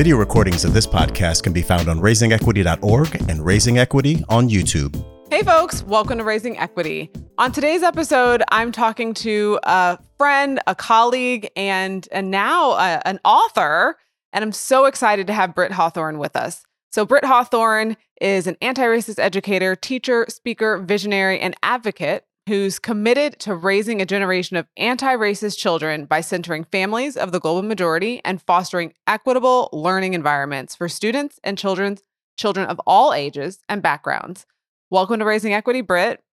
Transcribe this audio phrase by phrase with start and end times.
[0.00, 4.96] Video recordings of this podcast can be found on raisingequity.org and Raising Equity on YouTube.
[5.30, 7.10] Hey, folks, welcome to Raising Equity.
[7.36, 13.20] On today's episode, I'm talking to a friend, a colleague, and, and now uh, an
[13.26, 13.98] author.
[14.32, 16.64] And I'm so excited to have Britt Hawthorne with us.
[16.90, 23.38] So, Britt Hawthorne is an anti racist educator, teacher, speaker, visionary, and advocate who's committed
[23.38, 28.20] to raising a generation of anti racist children by centering families of the global majority
[28.24, 32.02] and fostering equitable learning environments for students and children's
[32.36, 34.46] children of all ages and backgrounds.
[34.90, 36.24] Welcome to Raising Equity, Britt.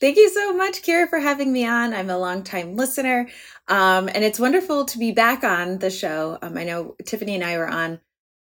[0.00, 1.94] Thank you so much, Kira, for having me on.
[1.94, 3.28] I'm a longtime listener,
[3.68, 6.36] um, and it's wonderful to be back on the show.
[6.42, 8.00] Um, I know Tiffany and I were on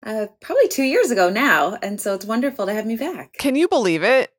[0.05, 3.33] uh, probably two years ago now, and so it's wonderful to have me back.
[3.39, 4.34] Can you believe it?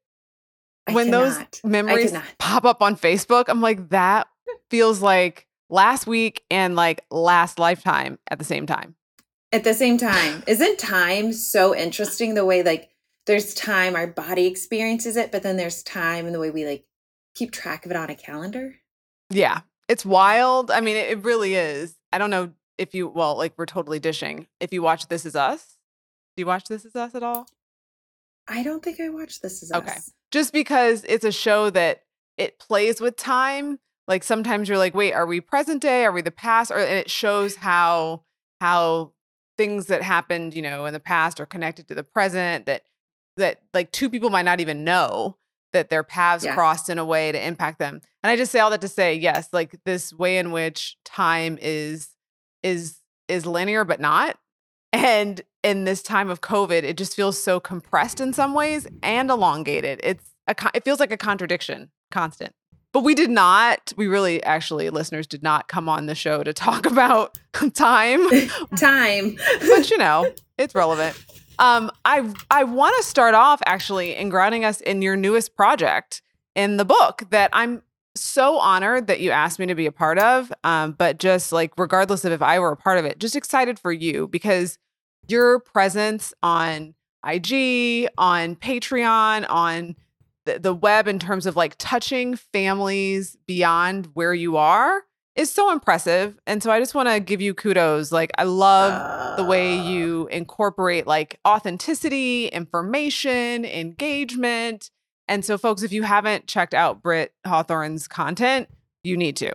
[0.87, 4.27] I when those memories pop up on Facebook, I'm like, that
[4.69, 8.95] feels like last week and like last lifetime at the same time.
[9.51, 12.33] At the same time, isn't time so interesting?
[12.33, 12.89] The way like
[13.25, 16.85] there's time our body experiences it, but then there's time in the way we like
[17.35, 18.75] keep track of it on a calendar.
[19.29, 20.71] Yeah, it's wild.
[20.71, 21.95] I mean, it, it really is.
[22.11, 24.47] I don't know if you, well, like we're totally dishing.
[24.59, 25.77] If you watch This Is Us,
[26.35, 27.47] do you watch This Is Us at all?
[28.47, 29.91] I don't think I watched this as Okay.
[29.91, 30.11] us.
[30.31, 32.01] Just because it's a show that
[32.37, 33.79] it plays with time.
[34.07, 36.05] Like sometimes you're like, wait, are we present day?
[36.05, 36.69] Are we the past?
[36.71, 38.23] Or and it shows how
[38.61, 39.13] how
[39.57, 42.65] things that happened, you know, in the past are connected to the present.
[42.65, 42.83] That
[43.37, 45.37] that like two people might not even know
[45.73, 46.53] that their paths Yeah.
[46.53, 47.99] crossed in a way to impact them.
[48.23, 51.57] And I just say all that to say, yes, like this way in which time
[51.61, 52.09] is
[52.63, 54.37] is is linear but not.
[54.93, 59.31] And in this time of COVID, it just feels so compressed in some ways and
[59.31, 59.99] elongated.
[60.03, 62.53] It's a it feels like a contradiction, constant.
[62.93, 63.91] But we did not.
[63.97, 67.39] We really, actually, listeners did not come on the show to talk about
[67.73, 68.29] time.
[68.77, 69.37] Time.
[69.59, 71.21] but you know, it's relevant.
[71.57, 76.21] Um, I I want to start off actually in grounding us in your newest project
[76.53, 77.81] in the book that I'm
[78.13, 80.53] so honored that you asked me to be a part of.
[80.63, 83.79] Um, but just like regardless of if I were a part of it, just excited
[83.79, 84.77] for you because
[85.27, 86.93] your presence on
[87.25, 89.95] IG, on Patreon, on
[90.45, 95.03] the, the web in terms of like touching families beyond where you are
[95.35, 96.37] is so impressive.
[96.47, 98.11] And so I just want to give you kudos.
[98.11, 104.91] Like I love the way Uh, you incorporate like authenticity, information, engagement.
[105.27, 108.69] And so folks, if you haven't checked out Britt Hawthorne's content,
[109.03, 109.51] you need to.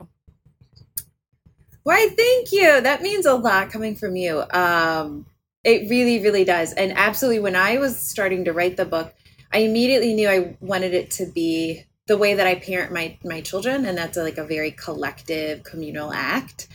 [1.83, 2.81] Why, thank you.
[2.81, 4.45] That means a lot coming from you.
[4.51, 5.27] Um,
[5.65, 6.73] it really, really does.
[6.73, 9.15] And absolutely, when I was starting to write the book,
[9.53, 13.41] I immediately knew I wanted it to be the way that I parent my my
[13.41, 16.69] children, and that's like a very collective, communal act.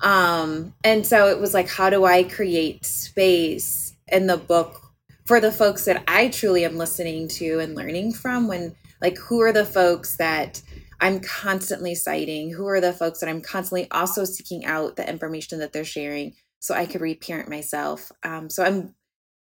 [0.00, 4.80] Um, and so it was like, how do I create space in the book
[5.26, 8.46] for the folks that I truly am listening to and learning from?
[8.46, 10.62] When like, who are the folks that
[11.00, 12.52] I'm constantly citing?
[12.52, 16.34] Who are the folks that I'm constantly also seeking out the information that they're sharing
[16.60, 18.10] so I could reparent myself?
[18.22, 18.94] Um, so I'm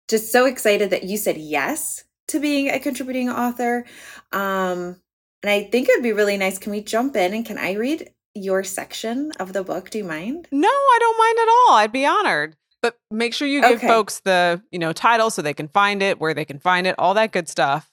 [0.08, 3.86] just so excited that you said yes to being a contributing author.
[4.32, 5.02] Um,
[5.44, 6.58] and I think it would be really nice.
[6.58, 9.90] Can we jump in and can I read your section of the book?
[9.90, 10.48] Do you mind?
[10.52, 11.78] No, I don't mind at all.
[11.78, 12.56] I'd be honored.
[12.82, 13.88] But make sure you give Okay.
[13.88, 16.96] folks the, you know, title so they can find it, where they can find it,
[17.00, 17.90] all that good stuff.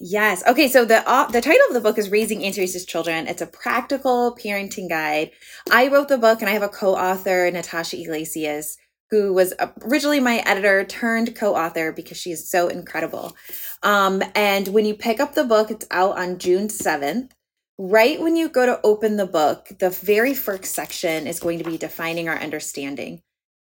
[0.00, 0.46] Yes.
[0.46, 0.68] Okay.
[0.68, 4.36] So the uh, the title of the book is "Raising Anti-Racist Children." It's a practical
[4.40, 5.32] parenting guide.
[5.70, 8.78] I wrote the book, and I have a co-author, Natasha Yglesias,
[9.10, 13.36] who was originally my editor turned co-author because she is so incredible.
[13.82, 17.34] Um, and when you pick up the book, it's out on June seventh.
[17.76, 21.64] Right when you go to open the book, the very first section is going to
[21.64, 23.22] be defining our understanding.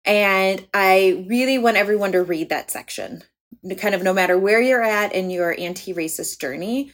[0.05, 3.22] And I really want everyone to read that section
[3.78, 6.93] kind of no matter where you're at in your anti-racist journey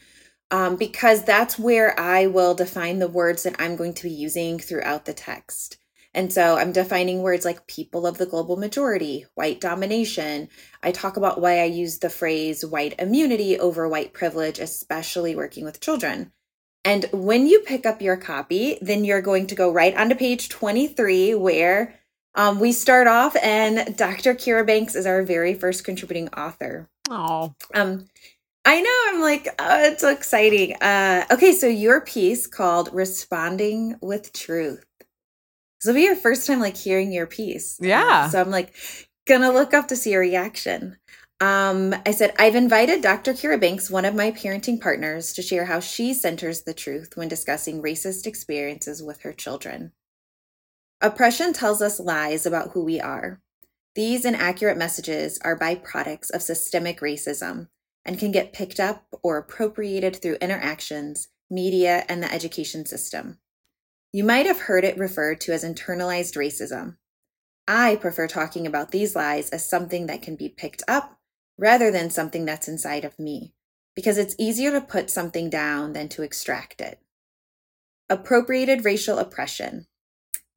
[0.51, 4.59] um, because that's where i will define the words that i'm going to be using
[4.59, 5.77] throughout the text.
[6.13, 10.49] And so i'm defining words like people of the global majority white domination.
[10.83, 15.65] I talk about why i use the phrase white immunity over white privilege especially working
[15.65, 16.31] with children.
[16.85, 20.49] And when you pick up your copy then you're going to go right onto page
[20.49, 21.98] 23 where
[22.39, 24.33] um, we start off, and Dr.
[24.33, 26.87] Kira Banks is our very first contributing author.
[27.09, 28.05] Oh, Um,
[28.65, 30.75] I know, I'm like, oh, it's so exciting.
[30.81, 34.85] Uh, okay, so your piece called Responding with Truth.
[35.81, 37.77] This will be your first time like hearing your piece.
[37.81, 38.29] Uh, Yeah.
[38.29, 38.73] so I'm like,
[39.27, 40.97] gonna look up to see your reaction.
[41.41, 43.33] Um, I said, I've invited Dr.
[43.33, 47.27] Kira Banks, one of my parenting partners, to share how she centers the truth when
[47.29, 49.93] discussing racist experiences with her children.
[51.01, 53.41] Oppression tells us lies about who we are.
[53.95, 57.69] These inaccurate messages are byproducts of systemic racism
[58.03, 63.39] and can get picked up or appropriated through interactions, media, and the education system.
[64.11, 66.97] You might have heard it referred to as internalized racism.
[67.67, 71.17] I prefer talking about these lies as something that can be picked up
[71.57, 73.53] rather than something that's inside of me,
[73.95, 76.99] because it's easier to put something down than to extract it.
[78.09, 79.85] Appropriated racial oppression.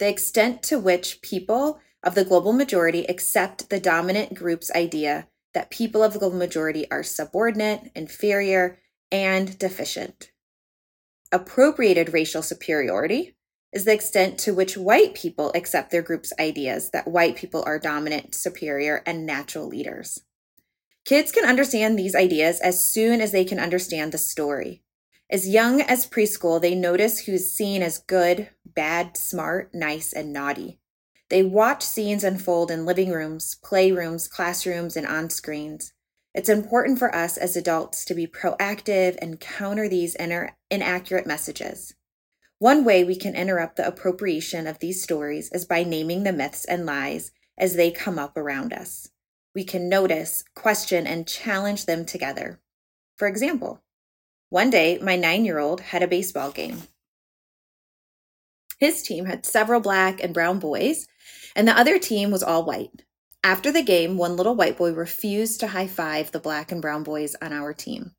[0.03, 5.71] The extent to which people of the global majority accept the dominant group's idea that
[5.71, 8.81] people of the global majority are subordinate, inferior,
[9.13, 10.33] and deficient.
[11.31, 13.37] Appropriated racial superiority
[13.73, 17.79] is the extent to which white people accept their group's ideas that white people are
[17.79, 20.25] dominant, superior, and natural leaders.
[21.05, 24.83] Kids can understand these ideas as soon as they can understand the story.
[25.33, 30.79] As young as preschool, they notice who's seen as good, bad, smart, nice, and naughty.
[31.31, 35.95] They watch scenes unfold in living rooms, playrooms, classrooms, and on screens.
[36.35, 40.15] It's important for us as adults to be proactive and counter these
[40.71, 41.95] inaccurate messages.
[42.59, 46.67] One way we can interrupt the appropriation of these stories is by naming the myths
[46.67, 49.09] and lies as they come up around us.
[49.55, 52.61] We can notice, question, and challenge them together.
[53.17, 53.83] For example,
[54.53, 56.83] one day my nine year old had a baseball game.
[58.79, 61.07] His team had several black and brown boys,
[61.57, 63.07] and the other team was all white.
[63.43, 67.03] After the game, one little white boy refused to high five the black and brown
[67.03, 68.13] boys on our team.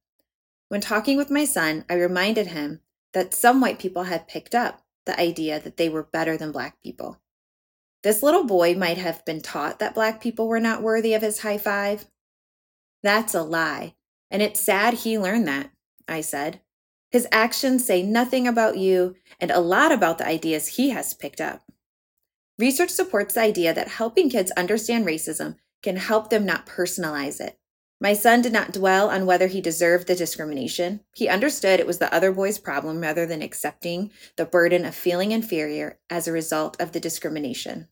[0.70, 2.80] When talking with my son, I reminded him
[3.14, 6.82] that some white people had picked up the idea that they were better than black
[6.82, 7.22] people.
[8.02, 11.42] This little boy might have been taught that black people were not worthy of his
[11.42, 12.08] high five.
[13.04, 13.94] That's a lie,
[14.32, 15.70] and it's sad he learned that,
[16.08, 16.62] I said.
[17.12, 21.40] His actions say nothing about you and a lot about the ideas he has picked
[21.40, 21.62] up.
[22.58, 27.60] Research supports the idea that helping kids understand racism can help them not personalize it.
[28.00, 31.02] My son did not dwell on whether he deserved the discrimination.
[31.16, 35.32] He understood it was the other boy's problem rather than accepting the burden of feeling
[35.32, 37.88] inferior as a result of the discrimination.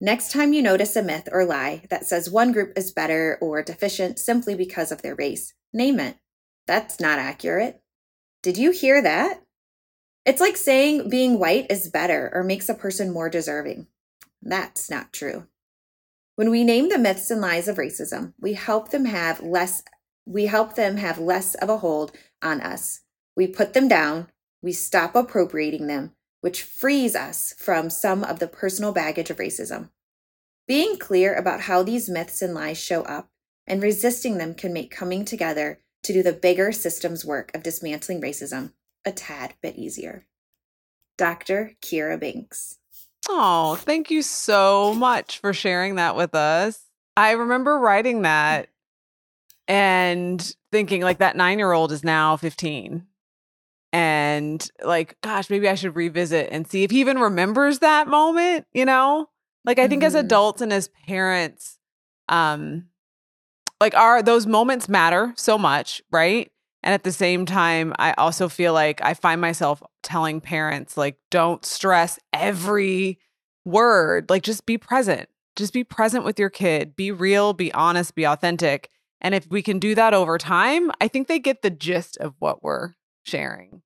[0.00, 3.62] Next time you notice a myth or lie that says one group is better or
[3.62, 6.16] deficient simply because of their race, name it.
[6.68, 7.80] That's not accurate.
[8.42, 9.42] Did you hear that?
[10.26, 13.86] It's like saying being white is better or makes a person more deserving.
[14.42, 15.46] That's not true.
[16.36, 19.82] When we name the myths and lies of racism, we help them have less
[20.26, 22.12] we help them have less of a hold
[22.42, 23.00] on us.
[23.34, 24.28] We put them down,
[24.60, 26.12] we stop appropriating them,
[26.42, 29.88] which frees us from some of the personal baggage of racism.
[30.66, 33.30] Being clear about how these myths and lies show up
[33.66, 38.20] and resisting them can make coming together to do the bigger systems work of dismantling
[38.20, 38.72] racism
[39.04, 40.26] a tad bit easier.
[41.16, 41.72] Dr.
[41.82, 42.78] Kira Banks.
[43.28, 46.78] Oh, thank you so much for sharing that with us.
[47.16, 48.68] I remember writing that
[49.66, 53.06] and thinking like that 9-year-old is now 15
[53.92, 58.66] and like gosh, maybe I should revisit and see if he even remembers that moment,
[58.72, 59.28] you know?
[59.64, 60.06] Like I think mm-hmm.
[60.06, 61.78] as adults and as parents
[62.28, 62.84] um
[63.80, 66.50] like our those moments matter so much, right?
[66.82, 71.16] And at the same time, I also feel like I find myself telling parents, like,
[71.30, 73.18] don't stress every
[73.64, 74.30] word.
[74.30, 75.28] Like, just be present.
[75.56, 76.94] Just be present with your kid.
[76.94, 78.90] Be real, be honest, be authentic.
[79.20, 82.34] And if we can do that over time, I think they get the gist of
[82.38, 82.92] what we're
[83.24, 83.82] sharing.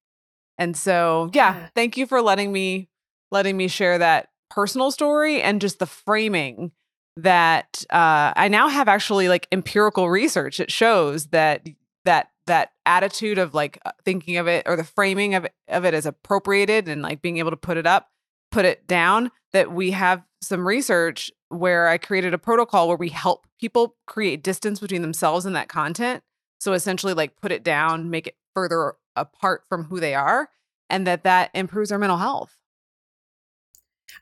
[0.58, 2.90] And so, yeah, thank you for letting me
[3.30, 6.72] letting me share that personal story and just the framing
[7.16, 10.60] that uh, I now have actually like empirical research.
[10.60, 11.66] It shows that
[12.04, 15.84] that that attitude of like uh, thinking of it or the framing of it, of
[15.84, 18.08] it as appropriated and like being able to put it up,
[18.50, 23.10] put it down, that we have some research where I created a protocol where we
[23.10, 26.24] help people create distance between themselves and that content.
[26.58, 30.48] So essentially like put it down, make it further apart from who they are
[30.90, 32.56] and that that improves their mental health.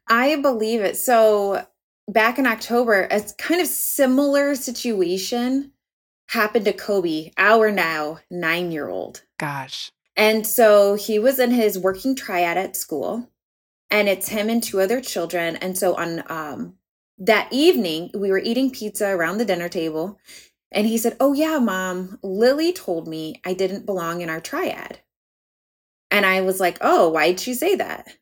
[0.09, 0.97] I believe it.
[0.97, 1.67] So
[2.13, 5.73] back in October, a kind of similar situation
[6.29, 9.23] happened to Kobe, our now nine year old.
[9.39, 9.91] Gosh.
[10.17, 13.31] And so he was in his working triad at school,
[13.91, 15.57] and it's him and two other children.
[15.57, 16.75] And so on um,
[17.19, 20.19] that evening, we were eating pizza around the dinner table,
[20.73, 25.01] and he said, Oh, yeah, mom, Lily told me I didn't belong in our triad.
[26.11, 28.17] And I was like, Oh, why'd she say that?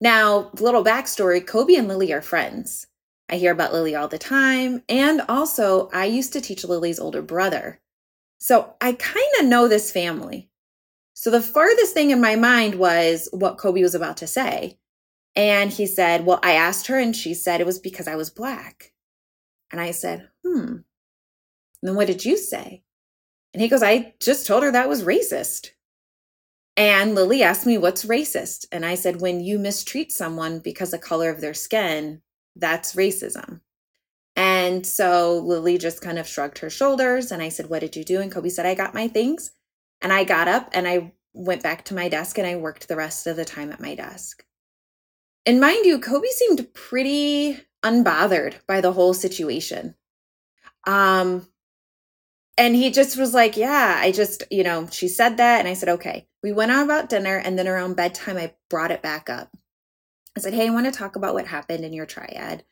[0.00, 2.86] Now, little backstory Kobe and Lily are friends.
[3.28, 4.82] I hear about Lily all the time.
[4.88, 7.80] And also, I used to teach Lily's older brother.
[8.38, 10.50] So I kind of know this family.
[11.14, 14.78] So the farthest thing in my mind was what Kobe was about to say.
[15.34, 18.30] And he said, Well, I asked her and she said it was because I was
[18.30, 18.92] black.
[19.70, 20.76] And I said, Hmm.
[21.82, 22.82] then what did you say?
[23.52, 25.70] And he goes, I just told her that was racist.
[26.76, 28.66] And Lily asked me, What's racist?
[28.70, 32.22] And I said, When you mistreat someone because of color of their skin,
[32.58, 33.60] that's racism.
[34.36, 37.32] And so Lily just kind of shrugged her shoulders.
[37.32, 38.20] And I said, What did you do?
[38.20, 39.50] And Kobe said, I got my things.
[40.00, 42.96] And I got up and I went back to my desk and I worked the
[42.96, 44.44] rest of the time at my desk.
[45.44, 49.94] And mind you, Kobe seemed pretty unbothered by the whole situation.
[50.86, 51.48] Um,
[52.56, 55.58] and he just was like, Yeah, I just, you know, she said that.
[55.58, 56.28] And I said, Okay.
[56.42, 57.36] We went on about dinner.
[57.36, 59.56] And then around bedtime, I brought it back up.
[60.38, 62.64] I said, Hey, I want to talk about what happened in your triad.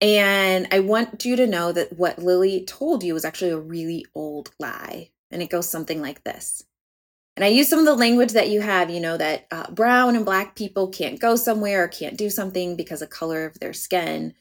[0.00, 4.06] And I want you to know that what Lily told you was actually a really
[4.14, 5.10] old lie.
[5.30, 6.64] And it goes something like this.
[7.36, 10.16] And I use some of the language that you have, you know, that uh, brown
[10.16, 13.74] and black people can't go somewhere or can't do something because of color of their
[13.74, 14.32] skin.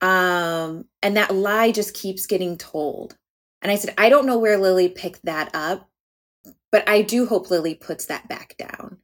[0.00, 3.16] Um, and that lie just keeps getting told.
[3.60, 5.90] And I said, I don't know where Lily picked that up,
[6.72, 8.98] but I do hope Lily puts that back down.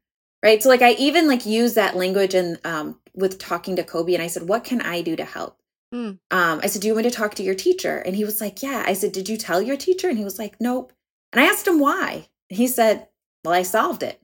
[0.47, 0.63] Right.
[0.63, 4.23] So like I even like use that language and um with talking to Kobe and
[4.23, 5.59] I said, what can I do to help?
[5.93, 6.19] Mm.
[6.31, 7.99] Um, I said, Do you want me to talk to your teacher?
[7.99, 8.85] And he was like, Yeah.
[8.87, 10.09] I said, Did you tell your teacher?
[10.09, 10.93] And he was like, Nope.
[11.33, 12.29] And I asked him why.
[12.49, 13.09] He said,
[13.45, 14.21] Well, I solved it.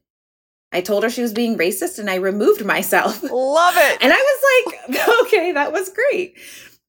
[0.70, 3.20] I told her she was being racist and I removed myself.
[3.22, 3.98] Love it.
[4.02, 6.38] And I was like, Okay, that was great.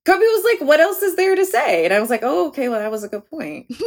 [0.06, 1.86] Kobe was like, What else is there to say?
[1.86, 3.68] And I was like, Oh, okay, well, that was a good point.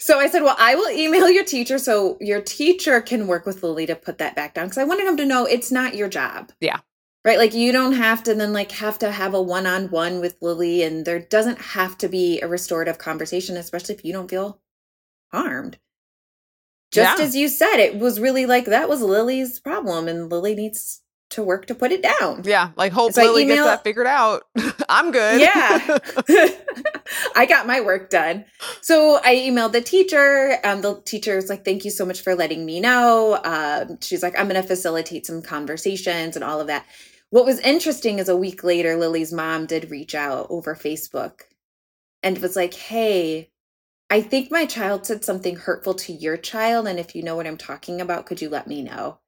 [0.00, 3.62] so I said, Well, I will email your teacher so your teacher can work with
[3.62, 4.66] Lily to put that back down.
[4.66, 6.52] Because I wanted him to know it's not your job.
[6.60, 6.80] Yeah
[7.24, 10.82] right like you don't have to then like have to have a one-on-one with lily
[10.82, 14.60] and there doesn't have to be a restorative conversation especially if you don't feel
[15.32, 15.78] harmed
[16.90, 17.24] just yeah.
[17.24, 21.42] as you said it was really like that was lily's problem and lily needs to
[21.42, 22.42] work to put it down.
[22.44, 24.44] Yeah like hope so lily email, gets that figured out.
[24.88, 25.40] I'm good.
[25.40, 25.98] Yeah.
[27.36, 28.44] I got my work done.
[28.80, 32.34] So i emailed the teacher and the teacher was like thank you so much for
[32.34, 33.40] letting me know.
[33.44, 36.86] Um she's like i'm going to facilitate some conversations and all of that.
[37.30, 41.42] What was interesting is a week later, Lily's mom did reach out over Facebook
[42.22, 43.50] and was like, Hey,
[44.10, 46.88] I think my child said something hurtful to your child.
[46.88, 49.18] And if you know what I'm talking about, could you let me know?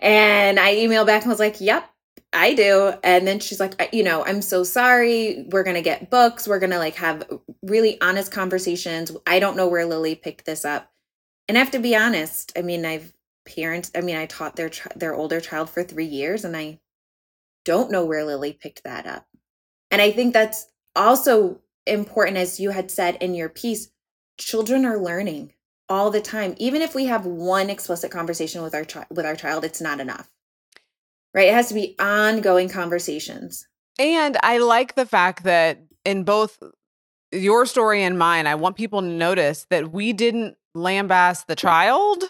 [0.00, 1.88] And I emailed back and was like, Yep,
[2.32, 2.94] I do.
[3.04, 5.46] And then she's like, You know, I'm so sorry.
[5.50, 6.48] We're going to get books.
[6.48, 7.28] We're going to like have
[7.62, 9.12] really honest conversations.
[9.26, 10.90] I don't know where Lily picked this up.
[11.48, 12.52] And I have to be honest.
[12.56, 13.12] I mean, I've
[13.46, 16.80] parents, I mean, I taught their, their older child for three years and I
[17.64, 19.26] don't know where Lily picked that up.
[19.90, 23.90] And I think that's also important, as you had said in your piece
[24.38, 25.52] children are learning
[25.90, 26.54] all the time.
[26.58, 30.30] Even if we have one explicit conversation with our, with our child, it's not enough.
[31.34, 31.48] Right?
[31.48, 33.66] It has to be ongoing conversations.
[33.98, 36.62] And I like the fact that in both
[37.32, 42.24] your story and mine, I want people to notice that we didn't lambaste the child,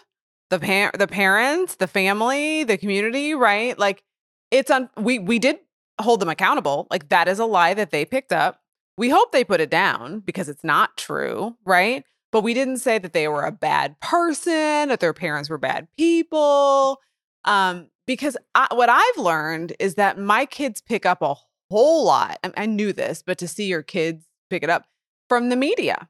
[0.49, 3.77] the par- the parents, the family, the community, right?
[3.77, 4.03] Like
[4.51, 5.59] it's on we we did
[5.99, 6.87] hold them accountable.
[6.91, 8.61] Like that is a lie that they picked up.
[8.97, 12.03] We hope they put it down because it's not true, right?
[12.31, 15.87] But we didn't say that they were a bad person, that their parents were bad
[15.97, 16.99] people.
[17.45, 21.35] Um, because I, what I've learned is that my kids pick up a
[21.69, 22.39] whole lot.
[22.43, 24.85] I, I knew this, but to see your kids pick it up
[25.29, 26.09] from the media,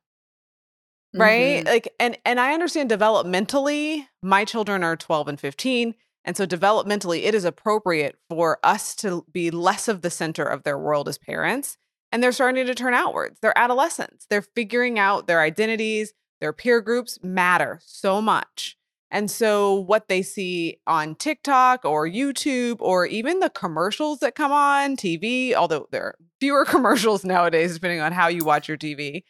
[1.16, 1.60] right?
[1.60, 1.68] Mm-hmm.
[1.68, 7.24] Like, and and I understand developmentally, my children are 12 and 15 and so, developmentally,
[7.24, 11.18] it is appropriate for us to be less of the center of their world as
[11.18, 11.78] parents.
[12.12, 13.39] And they're starting to turn outwards.
[13.41, 14.25] They're adolescents.
[14.30, 18.77] They're figuring out their identities, their peer groups matter so much.
[19.12, 24.53] And so, what they see on TikTok or YouTube or even the commercials that come
[24.53, 29.24] on TV, although there are fewer commercials nowadays, depending on how you watch your TV,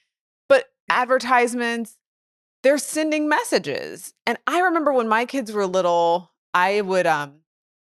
[0.47, 1.97] but advertisements,
[2.61, 4.13] they're sending messages.
[4.27, 7.41] And I remember when my kids were little, I would um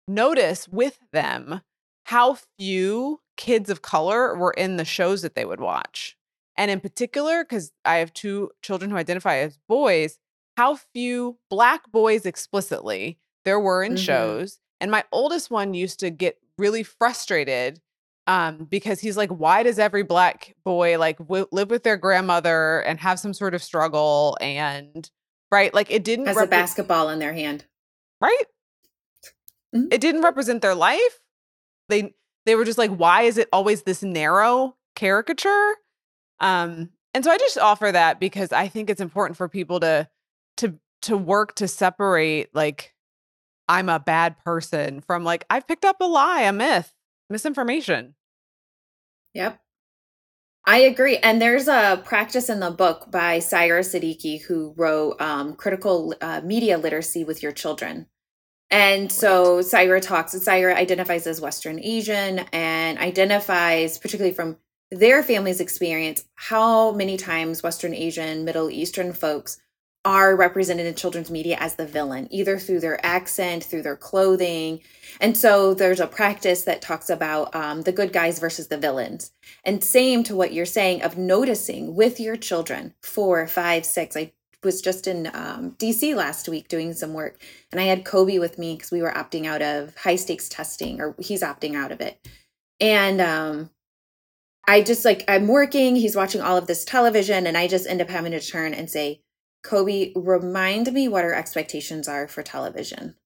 [0.06, 1.62] notice with them
[2.06, 6.16] how few kids of color were in the shows that they would watch.
[6.56, 10.20] And in particular, because I have two children who identify as boys,
[10.56, 14.04] how few black boys explicitly there were in mm-hmm.
[14.04, 14.60] shows.
[14.80, 17.80] And my oldest one used to get really frustrated
[18.28, 22.82] um, because he's like, why does every black boy like w- live with their grandmother
[22.82, 24.38] and have some sort of struggle?
[24.40, 25.10] And
[25.50, 27.64] right, like it didn't has rep- a basketball in their hand,
[28.20, 28.44] right?
[29.74, 29.88] Mm-hmm.
[29.90, 31.20] It didn't represent their life.
[31.88, 32.14] They
[32.44, 35.74] they were just like, why is it always this narrow caricature?
[36.40, 40.08] Um, and so I just offer that because I think it's important for people to
[40.58, 42.94] to to work to separate like
[43.68, 46.92] I'm a bad person from like I've picked up a lie, a myth,
[47.30, 48.14] misinformation.
[49.34, 49.60] Yep.
[50.68, 51.18] I agree.
[51.18, 56.40] And there's a practice in the book by Saira Siddiqui, who wrote um, Critical uh,
[56.42, 58.06] Media Literacy with Your Children.
[58.70, 64.56] And so Saira talks, Saira identifies as Western Asian and identifies, particularly from
[64.90, 69.58] their family's experience, how many times Western Asian, Middle Eastern folks
[70.04, 74.80] are represented in children's media as the villain, either through their accent, through their clothing.
[75.20, 79.32] And so there's a practice that talks about um, the good guys versus the villains.
[79.64, 84.16] And same to what you're saying of noticing with your children, four, five, six.
[84.16, 84.32] I
[84.66, 87.40] was just in um, DC last week doing some work,
[87.72, 91.00] and I had Kobe with me because we were opting out of high stakes testing,
[91.00, 92.18] or he's opting out of it.
[92.78, 93.70] And um,
[94.68, 98.02] I just like, I'm working, he's watching all of this television, and I just end
[98.02, 99.22] up having to turn and say,
[99.62, 103.16] Kobe, remind me what our expectations are for television.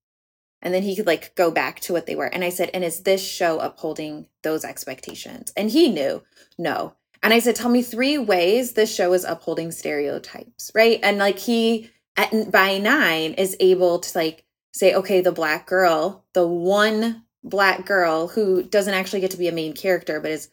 [0.62, 2.26] And then he could like go back to what they were.
[2.26, 5.52] And I said, and is this show upholding those expectations?
[5.56, 6.22] And he knew,
[6.58, 6.94] no.
[7.22, 10.98] And I said, tell me three ways this show is upholding stereotypes, right?
[11.02, 16.24] And like he, at, by nine, is able to like say, okay, the black girl,
[16.32, 20.50] the one black girl who doesn't actually get to be a main character, but is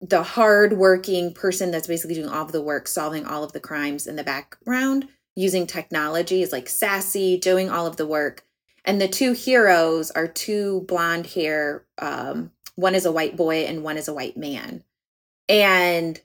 [0.00, 4.06] the hardworking person that's basically doing all of the work, solving all of the crimes
[4.06, 5.08] in the background
[5.38, 8.44] using technology is like sassy, doing all of the work.
[8.84, 11.84] And the two heroes are two blonde hair.
[11.96, 14.82] Um, one is a white boy and one is a white man.
[15.48, 16.20] And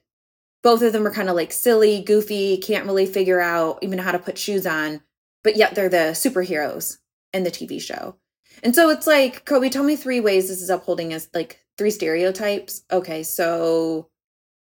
[0.61, 4.11] both of them are kind of like silly, goofy, can't really figure out even how
[4.11, 5.01] to put shoes on,
[5.43, 6.97] but yet they're the superheroes
[7.33, 8.15] in the TV show.
[8.63, 11.91] And so it's like, Kobe, tell me three ways this is upholding as like three
[11.91, 12.83] stereotypes.
[12.91, 14.09] Okay, so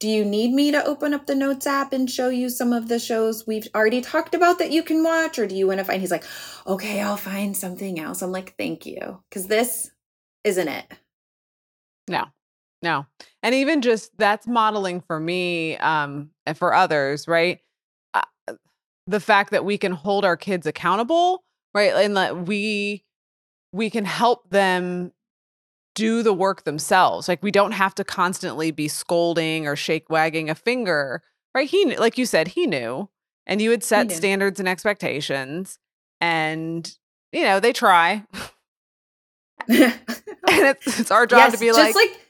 [0.00, 2.88] do you need me to open up the notes app and show you some of
[2.88, 5.84] the shows we've already talked about that you can watch or do you want to
[5.84, 6.24] find he's like
[6.66, 9.90] okay i'll find something else i'm like thank you because this
[10.42, 10.86] isn't it
[12.08, 12.24] no
[12.82, 13.06] no
[13.42, 17.60] and even just that's modeling for me um and for others right
[18.14, 18.23] uh,
[19.06, 23.04] the fact that we can hold our kids accountable right and that we
[23.73, 25.12] we can help them
[25.95, 27.28] do the work themselves.
[27.28, 31.23] Like we don't have to constantly be scolding or shake wagging a finger,
[31.54, 31.69] right?
[31.69, 33.08] He like you said, he knew,
[33.47, 35.78] and you would set standards and expectations,
[36.21, 36.90] and
[37.32, 38.25] you know they try,
[39.69, 39.95] and
[40.49, 42.29] it's, it's our job yes, to be like, like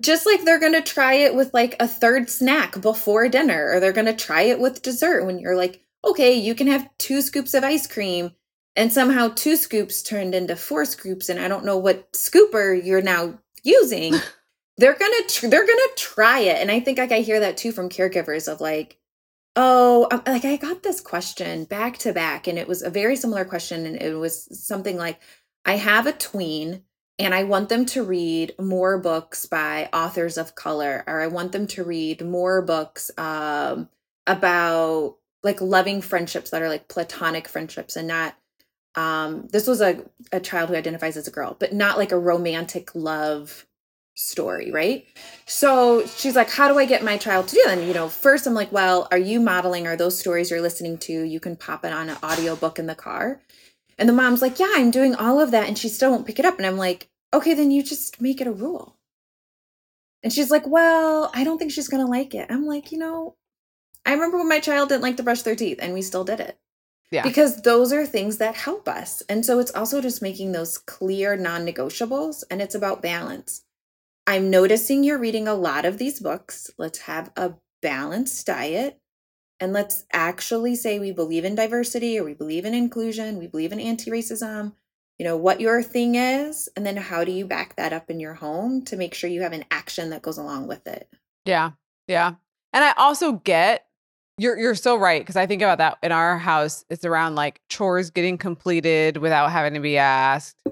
[0.00, 3.80] just like they're going to try it with like a third snack before dinner or
[3.80, 7.22] they're going to try it with dessert when you're like okay you can have two
[7.22, 8.32] scoops of ice cream
[8.76, 13.02] and somehow two scoops turned into four scoops and i don't know what scooper you're
[13.02, 14.14] now using.
[14.76, 17.70] They're gonna tr- they're gonna try it and i think like i hear that too
[17.70, 18.96] from caregivers of like
[19.54, 23.14] oh I'm, like i got this question back to back and it was a very
[23.14, 25.20] similar question and it was something like
[25.66, 26.82] i have a tween
[27.18, 31.52] and i want them to read more books by authors of color or i want
[31.52, 33.88] them to read more books um,
[34.26, 38.36] about like loving friendships that are like platonic friendships and not
[38.96, 42.18] um this was a, a child who identifies as a girl but not like a
[42.18, 43.66] romantic love
[44.16, 45.06] story right?
[45.46, 47.78] So she's like how do i get my child to do that?
[47.78, 49.86] And you know first i'm like well are you modeling?
[49.86, 51.22] Are those stories you're listening to?
[51.22, 53.40] You can pop it on an audio book in the car
[54.00, 56.40] and the mom's like yeah i'm doing all of that and she still won't pick
[56.40, 58.96] it up and i'm like okay then you just make it a rule
[60.24, 63.36] and she's like well i don't think she's gonna like it i'm like you know
[64.04, 66.40] i remember when my child didn't like to brush their teeth and we still did
[66.40, 66.58] it
[67.10, 67.22] yeah.
[67.22, 69.22] Because those are things that help us.
[69.28, 73.64] And so it's also just making those clear non negotiables and it's about balance.
[74.26, 76.70] I'm noticing you're reading a lot of these books.
[76.78, 79.00] Let's have a balanced diet
[79.60, 83.72] and let's actually say we believe in diversity or we believe in inclusion, we believe
[83.72, 84.72] in anti racism,
[85.18, 86.68] you know, what your thing is.
[86.76, 89.42] And then how do you back that up in your home to make sure you
[89.42, 91.08] have an action that goes along with it?
[91.44, 91.72] Yeah.
[92.08, 92.34] Yeah.
[92.72, 93.86] And I also get
[94.38, 96.84] you're you're so right because I think about that in our house.
[96.88, 100.62] It's around like chores getting completed without having to be asked,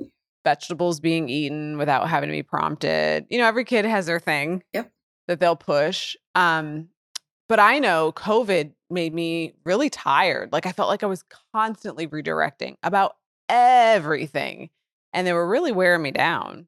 [0.45, 3.27] vegetables being eaten without having to be prompted.
[3.29, 4.91] You know, every kid has their thing yep.
[5.27, 6.17] that they'll push.
[6.35, 6.89] Um,
[7.49, 10.53] but I know COVID made me really tired.
[10.53, 11.25] Like I felt like I was
[11.55, 13.17] constantly redirecting about
[13.49, 14.71] everything,
[15.13, 16.67] and they were really wearing me down.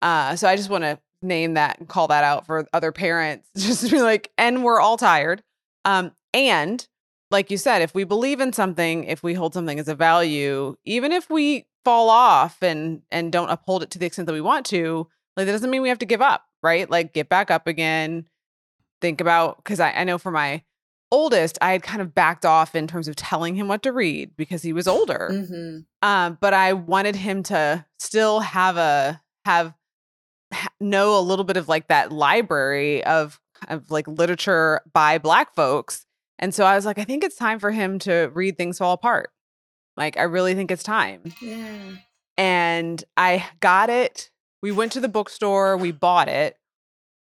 [0.00, 3.48] Uh, so I just want to name that and call that out for other parents.
[3.56, 5.42] Just to be like, and we're all tired.
[5.84, 6.86] Um, and
[7.30, 10.76] like you said, if we believe in something, if we hold something as a value,
[10.84, 14.40] even if we fall off and and don't uphold it to the extent that we
[14.40, 16.90] want to, like that doesn't mean we have to give up, right?
[16.90, 18.26] Like get back up again.
[19.00, 20.62] Think about because I, I know for my
[21.12, 24.36] oldest, I had kind of backed off in terms of telling him what to read
[24.36, 25.28] because he was older.
[25.30, 25.80] Mm-hmm.
[26.08, 29.74] Um, but I wanted him to still have a have
[30.52, 35.54] ha- know a little bit of like that library of of like literature by black
[35.54, 36.06] folks.
[36.38, 38.94] And so I was like, I think it's time for him to read Things Fall
[38.94, 39.30] Apart.
[39.96, 41.22] Like, I really think it's time.
[41.40, 41.92] Yeah.
[42.36, 44.30] And I got it.
[44.62, 46.56] We went to the bookstore, we bought it.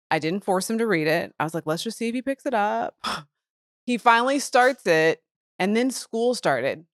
[0.09, 1.33] I didn't force him to read it.
[1.39, 2.95] I was like, let's just see if he picks it up.
[3.85, 5.21] He finally starts it,
[5.59, 6.85] and then school started.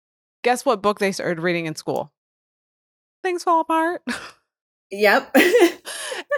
[0.44, 2.12] Guess what book they started reading in school?
[3.24, 4.02] Things Fall Apart.
[4.92, 5.36] Yep.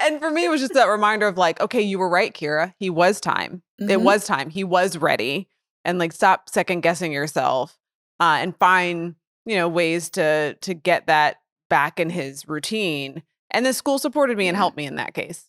[0.03, 2.73] and for me, it was just that reminder of like, okay, you were right, Kira.
[2.79, 3.63] He was time.
[3.79, 4.03] It Mhm.
[4.03, 4.49] was time.
[4.49, 5.47] He was ready.
[5.85, 7.79] And like, stop second guessing yourself,
[8.19, 11.37] uh, and find you know ways to to get that
[11.69, 13.23] back in his routine.
[13.51, 15.45] And the school supported me and helped me in that case.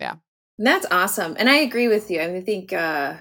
[0.00, 0.14] Yeah.
[0.58, 1.36] That's awesome.
[1.38, 2.22] And I agree with you.
[2.22, 3.16] I, mean, I think uh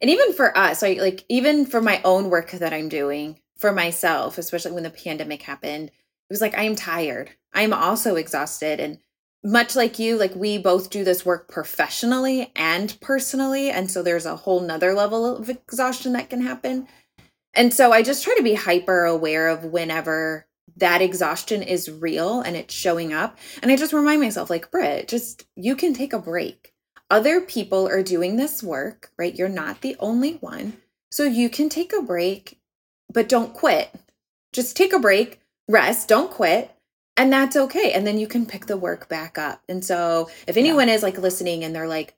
[0.00, 3.72] and even for us, like like even for my own work that I'm doing for
[3.72, 7.30] myself, especially when the pandemic happened, it was like I am tired.
[7.52, 8.98] I'm also exhausted and
[9.42, 13.70] much like you, like we both do this work professionally and personally.
[13.70, 16.88] And so there's a whole nother level of exhaustion that can happen.
[17.54, 22.40] And so I just try to be hyper aware of whenever that exhaustion is real
[22.40, 23.38] and it's showing up.
[23.62, 26.74] And I just remind myself, like, Britt, just you can take a break.
[27.10, 29.34] Other people are doing this work, right?
[29.34, 30.78] You're not the only one.
[31.10, 32.58] So you can take a break,
[33.12, 33.94] but don't quit.
[34.52, 36.72] Just take a break, rest, don't quit.
[37.16, 37.92] And that's okay.
[37.92, 39.62] And then you can pick the work back up.
[39.68, 42.14] And so if anyone is like listening and they're like,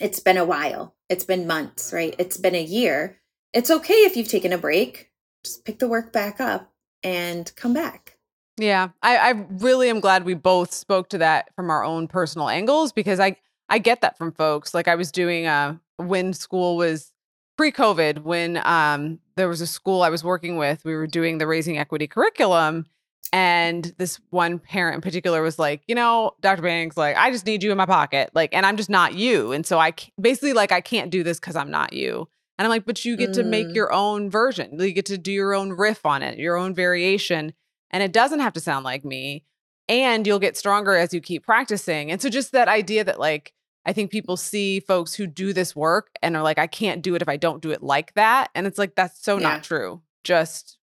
[0.00, 2.14] it's been a while, it's been months, right?
[2.18, 3.18] It's been a year.
[3.52, 5.10] It's okay if you've taken a break.
[5.44, 8.16] Just pick the work back up and come back.
[8.56, 12.48] Yeah, I, I really am glad we both spoke to that from our own personal
[12.48, 13.36] angles because I
[13.68, 14.72] I get that from folks.
[14.74, 17.12] Like I was doing uh when school was
[17.56, 21.46] pre-COVID, when um there was a school I was working with, we were doing the
[21.46, 22.86] raising equity curriculum.
[23.32, 26.62] And this one parent in particular was like, you know, Dr.
[26.62, 28.30] Banks, like, I just need you in my pocket.
[28.34, 29.52] Like, and I'm just not you.
[29.52, 32.26] And so I ca- basically, like, I can't do this because I'm not you.
[32.56, 33.74] And I'm like, but you get to make Mm.
[33.74, 34.80] your own version.
[34.80, 37.52] You get to do your own riff on it, your own variation
[37.90, 39.44] and it doesn't have to sound like me
[39.90, 43.54] and you'll get stronger as you keep practicing and so just that idea that like
[43.88, 47.14] i think people see folks who do this work and are like i can't do
[47.14, 49.48] it if i don't do it like that and it's like that's so Yeah.
[49.48, 50.78] not true just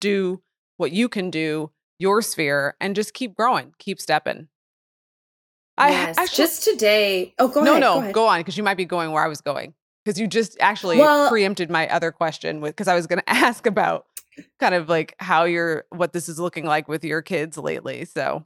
[0.00, 0.42] do
[0.76, 4.48] what you can do your sphere and just keep growing keep stepping
[5.78, 6.18] i yes.
[6.18, 7.34] actually just today.
[7.38, 7.80] Oh, go no ahead.
[7.80, 10.26] no go go on because you might be going where i was going because you
[10.26, 14.06] just actually Well- preempted my other question with because i was going to ask about
[14.60, 18.44] kind of like how you're what this is looking like with your kids lately so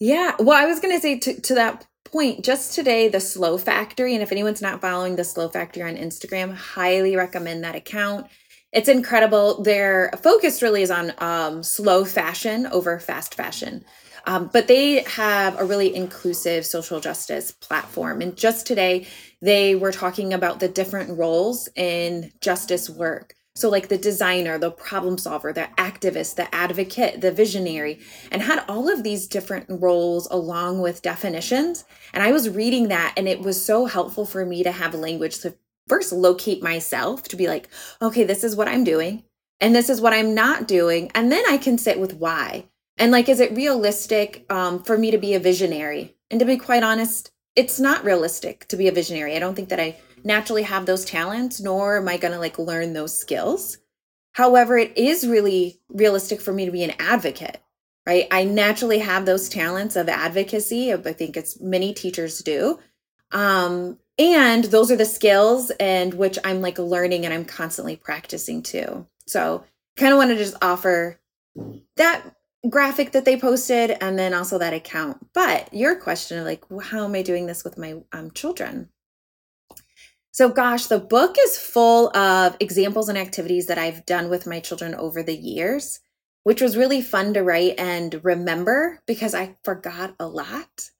[0.00, 0.32] Yeah.
[0.38, 4.14] Well, I was going to say to, to that point, just today, the Slow Factory,
[4.14, 8.26] and if anyone's not following the Slow Factory on Instagram, highly recommend that account.
[8.72, 9.62] It's incredible.
[9.62, 13.84] Their focus really is on um, slow fashion over fast fashion.
[14.26, 18.20] Um, but they have a really inclusive social justice platform.
[18.20, 19.06] And just today,
[19.40, 23.34] they were talking about the different roles in justice work.
[23.56, 27.98] So, like the designer, the problem solver, the activist, the advocate, the visionary,
[28.30, 31.84] and had all of these different roles along with definitions.
[32.14, 35.40] And I was reading that, and it was so helpful for me to have language
[35.40, 35.56] to
[35.88, 37.68] first locate myself to be like,
[38.00, 39.24] okay, this is what I'm doing,
[39.60, 41.10] and this is what I'm not doing.
[41.14, 42.66] And then I can sit with why.
[42.98, 46.14] And like, is it realistic um, for me to be a visionary?
[46.30, 49.34] And to be quite honest, it's not realistic to be a visionary.
[49.34, 52.58] I don't think that I naturally have those talents, nor am I going to like
[52.58, 53.78] learn those skills.
[54.32, 57.60] However, it is really realistic for me to be an advocate,
[58.06, 58.26] right?
[58.30, 60.92] I naturally have those talents of advocacy.
[60.92, 62.78] I think it's many teachers do.
[63.32, 68.62] Um, and those are the skills and which I'm like learning and I'm constantly practicing
[68.62, 69.06] too.
[69.26, 69.64] So
[69.96, 71.18] kind of want to just offer
[71.96, 72.22] that
[72.68, 75.26] graphic that they posted and then also that account.
[75.32, 78.90] But your question of like, how am I doing this with my um, children?
[80.32, 84.60] So, gosh, the book is full of examples and activities that I've done with my
[84.60, 86.00] children over the years,
[86.44, 90.90] which was really fun to write and remember because I forgot a lot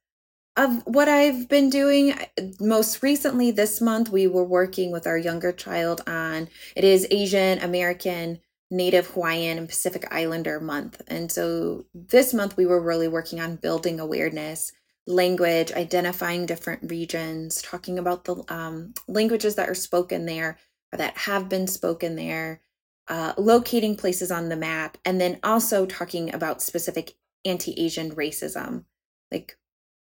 [0.57, 2.15] of what I've been doing.
[2.61, 7.61] Most recently, this month, we were working with our younger child on it is Asian
[7.61, 11.03] American, Native Hawaiian, and Pacific Islander month.
[11.07, 14.73] And so this month, we were really working on building awareness
[15.07, 20.59] language, identifying different regions, talking about the um, languages that are spoken there
[20.93, 22.61] or that have been spoken there,
[23.09, 28.85] uh, locating places on the map, and then also talking about specific anti Asian racism.
[29.33, 29.59] Like,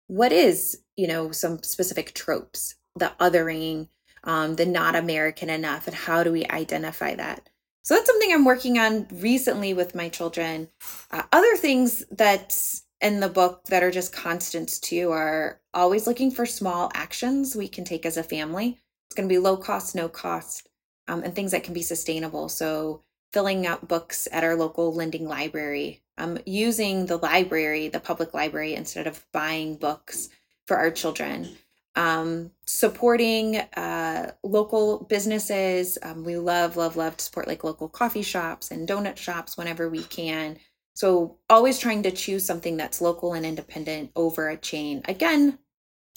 [0.06, 3.88] what is, you know, some specific tropes, the othering,
[4.24, 7.48] um, the not American enough, and how do we identify that?
[7.82, 10.68] So that's something I'm working on recently with my children.
[11.10, 12.52] Uh, other things that
[13.00, 17.68] in the book that are just constants too are always looking for small actions we
[17.68, 18.80] can take as a family.
[19.06, 20.68] It's going to be low cost, no cost,
[21.06, 22.48] um, and things that can be sustainable.
[22.48, 28.32] So, filling out books at our local lending library, um, using the library, the public
[28.34, 30.30] library, instead of buying books
[30.66, 31.56] for our children.
[31.94, 35.98] Um, supporting uh, local businesses.
[36.02, 39.88] Um, we love, love, love to support like local coffee shops and donut shops whenever
[39.88, 40.58] we can.
[40.98, 45.02] So always trying to choose something that's local and independent over a chain.
[45.04, 45.60] Again,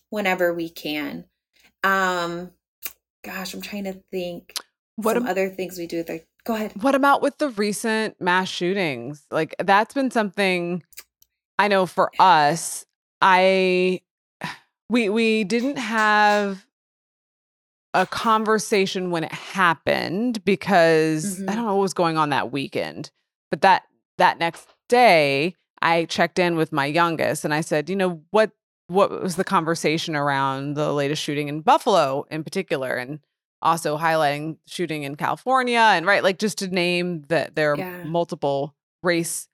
[0.10, 1.26] whenever we can.
[1.84, 2.50] Um
[3.24, 4.56] gosh, I'm trying to think
[4.96, 6.82] what some other things we do with our go ahead.
[6.82, 9.24] What about with the recent mass shootings?
[9.30, 10.82] Like that's been something
[11.60, 12.84] I know for us.
[13.22, 14.02] I
[14.90, 16.66] we we didn't have
[17.94, 21.52] a conversation when it happened because mm-hmm.
[21.52, 23.12] I don't know what was going on that weekend.
[23.52, 23.84] But that
[24.18, 28.52] that next day, I checked in with my youngest and I said, you know, what
[28.88, 32.96] what was the conversation around the latest shooting in Buffalo in particular?
[32.96, 33.20] And
[33.62, 38.04] also highlighting shooting in California and right like just to name that there are yeah.
[38.04, 39.48] multiple race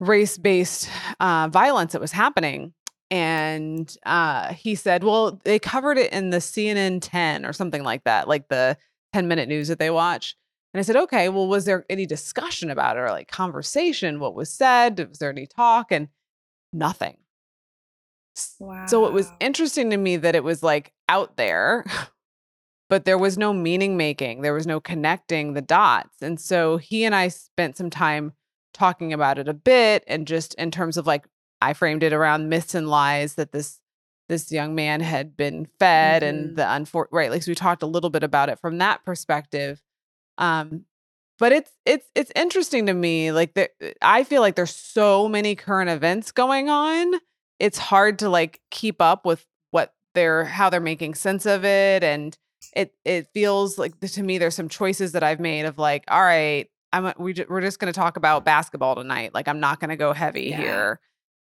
[0.00, 0.88] race based
[1.20, 2.72] uh, violence that was happening.
[3.10, 8.04] And uh, he said well they covered it in the CNN 10 or something like
[8.04, 8.76] that like the
[9.12, 10.36] 10 minute news that they watch
[10.76, 14.20] and I said, okay, well, was there any discussion about it or like conversation?
[14.20, 14.98] What was said?
[15.08, 15.90] Was there any talk?
[15.90, 16.08] And
[16.70, 17.16] nothing.
[18.58, 18.84] Wow.
[18.84, 21.86] So it was interesting to me that it was like out there,
[22.90, 24.42] but there was no meaning making.
[24.42, 26.20] There was no connecting the dots.
[26.20, 28.34] And so he and I spent some time
[28.74, 31.24] talking about it a bit and just in terms of like
[31.62, 33.80] I framed it around myths and lies that this
[34.28, 36.36] this young man had been fed mm-hmm.
[36.36, 39.02] and the unfor right like so we talked a little bit about it from that
[39.06, 39.80] perspective
[40.38, 40.84] um,
[41.38, 43.32] but it's it's it's interesting to me.
[43.32, 47.14] Like the, uh, I feel like there's so many current events going on.
[47.58, 52.02] It's hard to like keep up with what they're how they're making sense of it,
[52.02, 52.36] and
[52.74, 56.22] it it feels like to me there's some choices that I've made of like, all
[56.22, 59.34] right, I'm we we're just going to talk about basketball tonight.
[59.34, 60.56] Like I'm not going to go heavy yeah.
[60.56, 61.00] here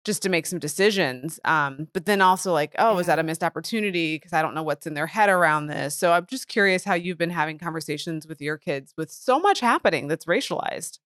[0.06, 1.40] just to make some decisions.
[1.46, 3.04] Um, but then also like, oh, yeah.
[3.04, 4.16] that a missed opportunity?
[4.16, 5.96] Because I don't know what's in their head around this.
[5.96, 9.60] So I'm just curious how you've been having conversations with your kids with so much
[9.60, 11.00] happening that's racialized.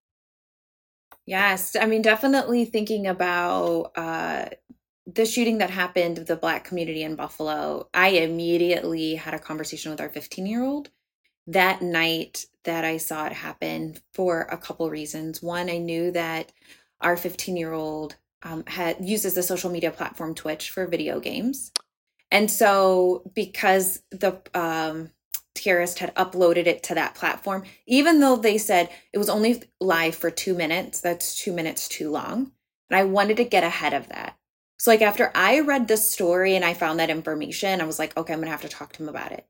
[1.26, 4.46] Yes, I mean, definitely thinking about uh,
[5.06, 7.88] the shooting that happened with the Black community in Buffalo.
[7.94, 10.90] I immediately had a conversation with our 15 year old
[11.48, 15.42] that night that I saw it happen for a couple reasons.
[15.42, 16.52] One, I knew that
[17.02, 21.72] our 15 year old um, had uses the social media platform Twitch for video games,
[22.32, 25.12] and so because the um,
[25.56, 30.16] terrorist had uploaded it to that platform, even though they said it was only live
[30.16, 32.52] for two minutes, that's two minutes too long,
[32.90, 34.38] and I wanted to get ahead of that.
[34.78, 38.18] So like after I read the story and I found that information, I was like,
[38.18, 39.48] okay, I'm gonna have to talk to him about it.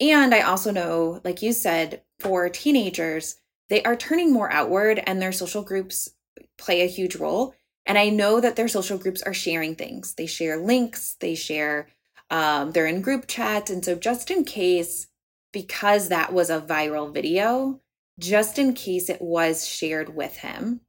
[0.00, 5.20] And I also know, like you said, for teenagers, they are turning more outward and
[5.20, 6.10] their social groups
[6.56, 7.54] play a huge role.
[7.88, 10.14] And I know that their social groups are sharing things.
[10.14, 11.88] They share links, they share,
[12.30, 13.70] um, they're in group chats.
[13.70, 15.06] And so, just in case,
[15.52, 17.80] because that was a viral video,
[18.18, 20.82] just in case it was shared with him,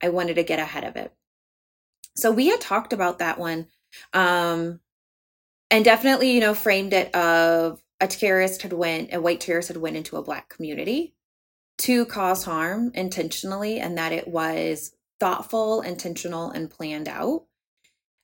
[0.00, 1.12] I wanted to get ahead of it.
[2.14, 3.66] So, we had talked about that one.
[4.12, 4.78] Um,
[5.68, 9.78] and definitely, you know, framed it of a terrorist had went, a white terrorist had
[9.78, 11.14] went into a black community
[11.78, 17.46] to cause harm intentionally and that it was thoughtful, intentional, and planned out.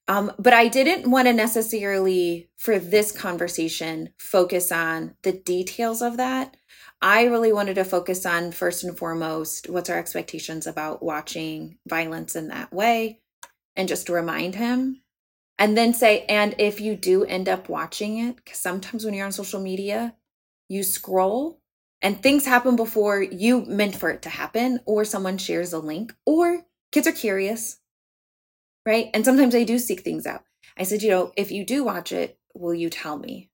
[0.09, 6.17] Um, but I didn't want to necessarily, for this conversation, focus on the details of
[6.17, 6.57] that.
[7.01, 12.37] I really wanted to focus on, first and foremost, what's our expectations about watching violence
[12.37, 13.21] in that way,
[13.77, 15.03] and just remind him.
[15.59, 19.27] And then say, and if you do end up watching it, because sometimes when you're
[19.27, 20.15] on social media,
[20.69, 21.61] you scroll
[22.01, 26.13] and things happen before you meant for it to happen, or someone shares a link,
[26.27, 27.79] or kids are curious,
[28.87, 29.11] right?
[29.13, 30.45] And sometimes they do seek things out.
[30.77, 33.51] I said, you know, if you do watch it, will you tell me?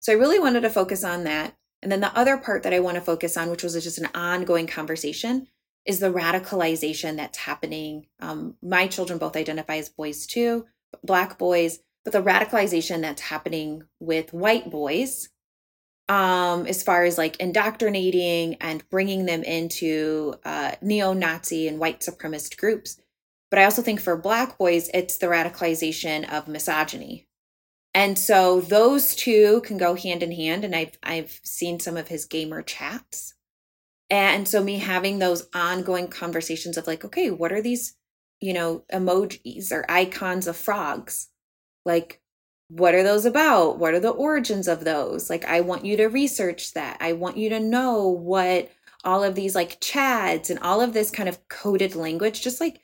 [0.00, 1.56] So I really wanted to focus on that.
[1.82, 4.08] And then the other part that I want to focus on, which was just an
[4.14, 5.46] ongoing conversation,
[5.86, 8.06] is the radicalization that's happening.
[8.20, 10.66] Um, my children both identify as boys too,
[11.02, 15.28] black boys, but the radicalization that's happening with white boys
[16.10, 22.00] um, as far as like indoctrinating and bringing them into uh, neo Nazi and white
[22.00, 23.00] supremacist groups.
[23.50, 27.26] But I also think for Black boys, it's the radicalization of misogyny.
[27.94, 30.64] And so those two can go hand in hand.
[30.64, 33.34] And I've, I've seen some of his gamer chats.
[34.08, 37.96] And so me having those ongoing conversations of like, okay, what are these
[38.40, 41.28] you know, emojis or icons of frogs.
[41.84, 42.19] Like,
[42.70, 43.78] what are those about?
[43.78, 45.28] What are the origins of those?
[45.28, 46.96] Like, I want you to research that.
[47.00, 48.70] I want you to know what
[49.02, 52.80] all of these like chads and all of this kind of coded language, just like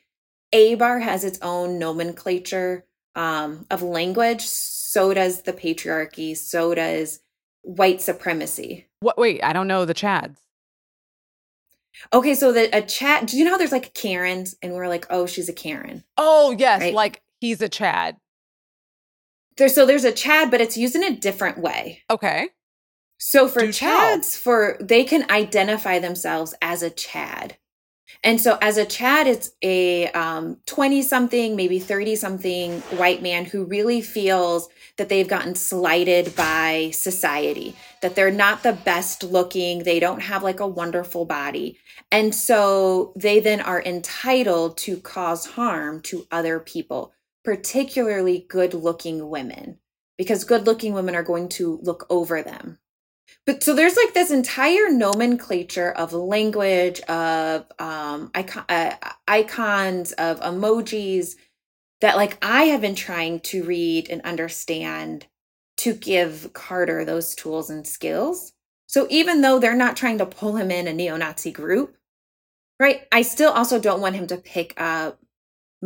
[0.51, 7.21] A bar has its own nomenclature um, of language, so does the patriarchy, so does
[7.61, 8.87] white supremacy.
[8.99, 9.17] What?
[9.17, 10.37] Wait, I don't know the chads.
[12.13, 13.25] Okay, so the a chat.
[13.25, 16.03] Do you know how there's like Karens, and we're like, oh, she's a Karen.
[16.17, 16.93] Oh yes, right?
[16.93, 18.17] like he's a Chad.
[19.65, 22.03] So there's a Chad, but it's used in a different way.
[22.09, 22.49] Okay.
[23.19, 24.21] So for Do Chads, tell.
[24.21, 27.57] for they can identify themselves as a Chad.
[28.23, 30.07] And so as a Chad, it's a
[30.65, 36.35] 20 um, something, maybe 30 something white man who really feels that they've gotten slighted
[36.35, 41.77] by society, that they're not the best looking, they don't have like a wonderful body.
[42.11, 47.13] And so they then are entitled to cause harm to other people,
[47.47, 49.79] particularly good looking women,
[50.17, 52.77] because good looking women are going to look over them.
[53.45, 58.95] But so there's like this entire nomenclature of language, of um, icon, uh,
[59.29, 61.35] icons, of emojis
[62.01, 65.27] that like I have been trying to read and understand
[65.77, 68.51] to give Carter those tools and skills.
[68.87, 71.95] So even though they're not trying to pull him in a neo Nazi group,
[72.77, 73.07] right?
[73.09, 75.21] I still also don't want him to pick up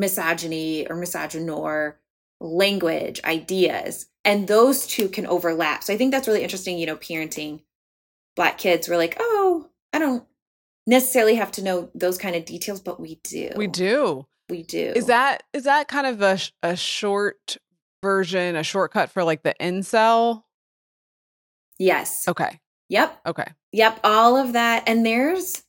[0.02, 1.94] misogyny or misogynoir
[2.42, 5.84] language, ideas, and those two can overlap.
[5.84, 7.62] So I think that's really interesting, you know, parenting
[8.36, 8.90] black kids.
[8.90, 10.26] We're like, oh, I don't
[10.86, 13.52] necessarily have to know those kind of details, but we do.
[13.56, 14.28] We do.
[14.50, 14.92] We do.
[14.96, 17.58] Is that is that kind of a a short
[18.02, 20.44] version, a shortcut for like the incel?
[21.80, 22.28] Yes.
[22.28, 22.60] Okay.
[22.90, 23.22] Yep.
[23.26, 23.48] Okay.
[23.72, 24.02] Yep.
[24.04, 24.84] All of that.
[24.88, 25.64] And there's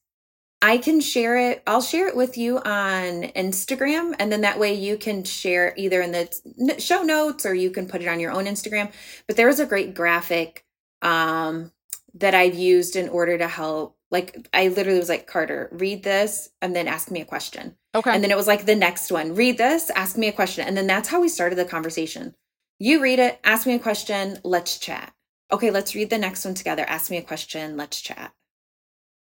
[0.62, 1.60] I can share it.
[1.66, 4.14] I'll share it with you on Instagram.
[4.20, 7.88] And then that way you can share either in the show notes or you can
[7.88, 8.92] put it on your own Instagram.
[9.26, 10.64] But there was a great graphic
[11.02, 11.72] um,
[12.14, 13.98] that I've used in order to help.
[14.12, 17.76] Like, I literally was like, Carter, read this and then ask me a question.
[17.94, 18.14] Okay.
[18.14, 20.66] And then it was like the next one read this, ask me a question.
[20.66, 22.36] And then that's how we started the conversation.
[22.78, 25.12] You read it, ask me a question, let's chat.
[25.50, 26.84] Okay, let's read the next one together.
[26.86, 28.32] Ask me a question, let's chat.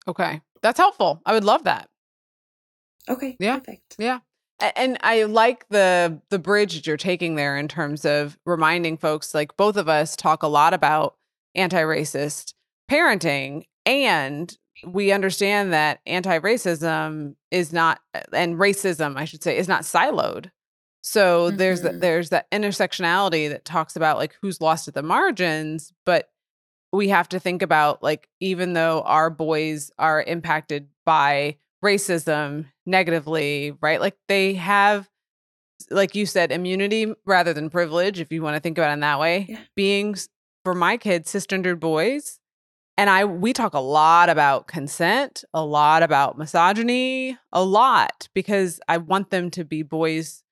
[0.08, 0.41] Okay.
[0.62, 1.21] That's helpful.
[1.26, 1.89] I would love that.
[3.10, 3.36] Okay.
[3.39, 3.60] Yeah.
[3.60, 3.95] Perfect.
[3.97, 4.19] Yeah.
[4.76, 9.34] And I like the the bridge that you're taking there in terms of reminding folks
[9.34, 11.15] like both of us talk a lot about
[11.56, 12.54] anti-racist
[12.89, 19.82] parenting and we understand that anti-racism is not and racism I should say is not
[19.82, 20.52] siloed.
[21.02, 21.58] So mm-hmm.
[21.58, 26.30] there's the, there's that intersectionality that talks about like who's lost at the margins, but
[26.91, 33.73] we have to think about like even though our boys are impacted by racism negatively,
[33.82, 34.01] right?
[34.01, 35.10] Like they have
[35.89, 38.99] like you said immunity rather than privilege if you want to think about it in
[39.01, 39.45] that way.
[39.49, 39.60] Yeah.
[39.75, 40.15] Being
[40.63, 42.39] for my kids cisgendered boys
[42.97, 48.80] and I we talk a lot about consent, a lot about misogyny, a lot because
[48.88, 50.43] I want them to be boys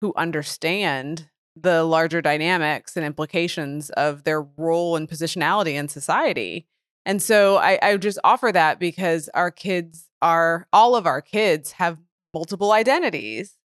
[0.00, 1.28] who understand
[1.62, 6.66] the larger dynamics and implications of their role and positionality in society.
[7.04, 11.72] And so I, I just offer that because our kids are, all of our kids
[11.72, 11.98] have
[12.34, 13.56] multiple identities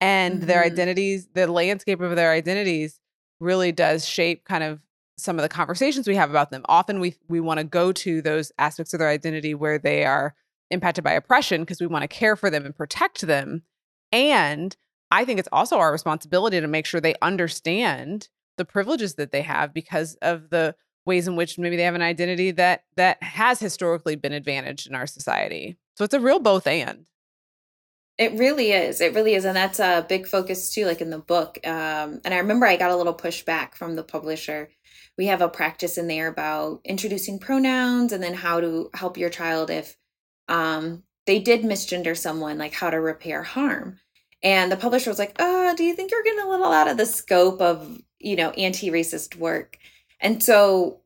[0.00, 0.46] and mm-hmm.
[0.46, 3.00] their identities, the landscape of their identities
[3.40, 4.80] really does shape kind of
[5.18, 6.62] some of the conversations we have about them.
[6.68, 10.34] Often we we want to go to those aspects of their identity where they are
[10.70, 13.62] impacted by oppression because we want to care for them and protect them.
[14.12, 14.76] And
[15.10, 19.42] I think it's also our responsibility to make sure they understand the privileges that they
[19.42, 23.60] have because of the ways in which maybe they have an identity that that has
[23.60, 25.78] historically been advantaged in our society.
[25.94, 27.06] So it's a real both and.
[28.18, 29.02] It really is.
[29.02, 29.44] It really is.
[29.44, 31.58] And that's a big focus too, like in the book.
[31.64, 34.70] Um, and I remember I got a little pushback from the publisher.
[35.18, 39.28] We have a practice in there about introducing pronouns and then how to help your
[39.28, 39.96] child if
[40.48, 43.98] um, they did misgender someone, like how to repair harm.
[44.46, 46.96] And the publisher was like, "Oh, do you think you're getting a little out of
[46.96, 49.76] the scope of, you know, anti-racist work?"
[50.20, 51.00] And so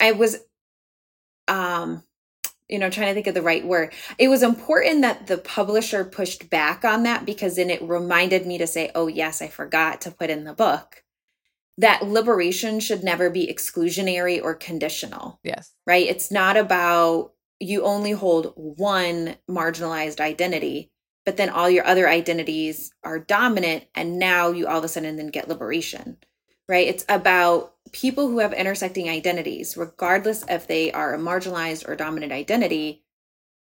[0.00, 0.38] I was
[1.46, 2.02] um
[2.68, 3.92] you know, trying to think of the right word.
[4.16, 8.58] It was important that the publisher pushed back on that because then it reminded me
[8.58, 11.04] to say, "Oh, yes, I forgot to put in the book."
[11.78, 15.40] That liberation should never be exclusionary or conditional.
[15.44, 15.72] Yes.
[15.86, 16.08] Right?
[16.08, 20.89] It's not about you only hold one marginalized identity
[21.24, 25.16] but then all your other identities are dominant and now you all of a sudden
[25.16, 26.16] then get liberation
[26.68, 31.96] right it's about people who have intersecting identities regardless if they are a marginalized or
[31.96, 33.02] dominant identity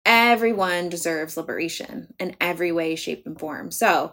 [0.05, 4.13] everyone deserves liberation in every way shape and form so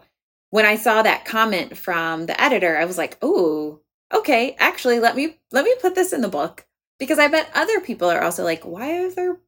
[0.54, 3.80] when I saw that comment from the editor, I was like, "Oh,
[4.14, 6.64] okay, actually let me let me put this in the book."
[7.00, 9.40] Because I bet other people are also like, "Why are there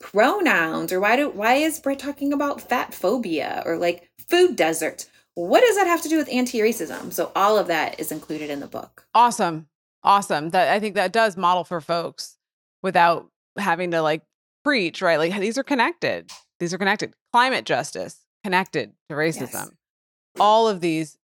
[0.00, 5.08] pronouns or why do why is Britt talking about fat phobia or like food deserts?"
[5.34, 7.12] What does that have to do with anti-racism?
[7.12, 9.06] So all of that is included in the book.
[9.14, 9.66] Awesome.
[10.04, 10.50] Awesome.
[10.50, 12.36] That I think that does model for folks
[12.82, 13.28] without
[13.58, 14.22] having to like
[14.64, 15.18] preach, right?
[15.18, 16.30] Like these are connected.
[16.60, 17.14] These are connected.
[17.32, 19.52] Climate justice connected to racism.
[19.52, 19.70] Yes.
[20.38, 21.18] All of these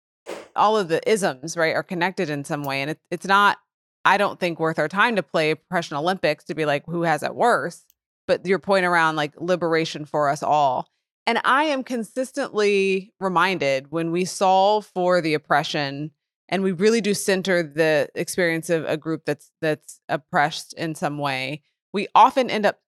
[0.55, 3.57] all of the isms, right, are connected in some way and it, it's not
[4.05, 7.21] I don't think worth our time to play oppression Olympics to be like who has
[7.21, 7.83] it worse.
[8.29, 10.87] But your point around like liberation for us all
[11.29, 16.09] and I am consistently reminded when we solve for the oppression
[16.49, 21.19] and we really do center the experience of a group that's that's oppressed in some
[21.19, 21.61] way,
[21.93, 22.79] we often end up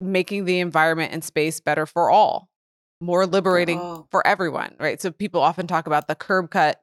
[0.00, 2.48] making the environment and space better for all,
[3.00, 4.06] more liberating oh.
[4.12, 5.02] for everyone, right?
[5.02, 6.80] So people often talk about the curb cut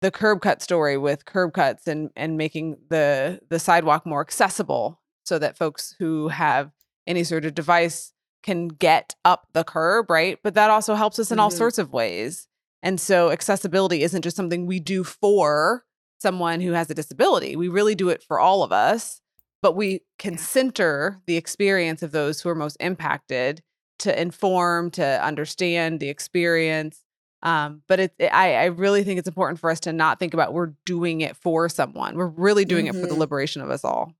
[0.00, 5.00] the curb cut story with curb cuts and and making the the sidewalk more accessible
[5.24, 6.72] so that folks who have
[7.06, 10.38] any sort of device can get up the curb, right?
[10.42, 11.58] But that also helps us in all mm-hmm.
[11.58, 12.46] sorts of ways.
[12.82, 15.84] And so accessibility isn't just something we do for
[16.18, 17.56] someone who has a disability.
[17.56, 19.20] We really do it for all of us,
[19.62, 23.62] but we can center the experience of those who are most impacted
[24.00, 27.00] to inform, to understand the experience.
[27.42, 30.34] Um, but it, it, I, I really think it's important for us to not think
[30.34, 32.16] about we're doing it for someone.
[32.16, 32.96] We're really doing mm-hmm.
[32.96, 33.20] it for the mm-hmm.
[33.20, 34.14] liberation of us all.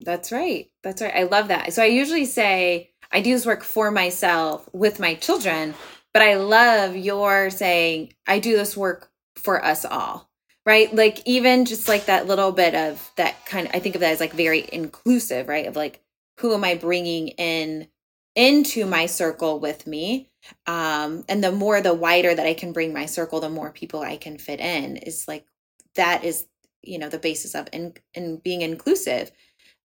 [0.00, 0.70] That's right.
[0.82, 1.14] That's right.
[1.14, 1.72] I love that.
[1.72, 5.74] So I usually say I do this work for myself with my children,
[6.12, 10.30] but I love your saying, I do this work for us all,
[10.64, 10.94] right?
[10.94, 14.12] Like, even just like that little bit of that kind of, I think of that
[14.12, 15.66] as like very inclusive, right?
[15.66, 16.00] Of like,
[16.38, 17.88] who am I bringing in
[18.34, 20.30] into my circle with me?
[20.66, 24.00] Um, and the more, the wider that I can bring my circle, the more people
[24.00, 25.44] I can fit in is like,
[25.96, 26.46] that is,
[26.82, 29.30] you know, the basis of in, in being inclusive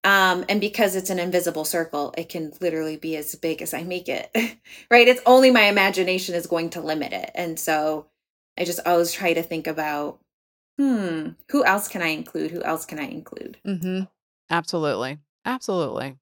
[0.05, 3.81] um, and because it's an invisible circle, it can literally be as big as I
[3.83, 4.29] make it,
[4.91, 5.07] right?
[5.07, 7.31] It's only my imagination is going to limit it.
[7.33, 8.05] And so
[8.55, 10.19] I just always try to think about,
[10.77, 12.51] hmm, who else can I include?
[12.51, 13.57] Who else can I include?
[13.65, 14.03] Mm-hmm.
[14.51, 15.17] Absolutely.
[15.43, 16.17] Absolutely.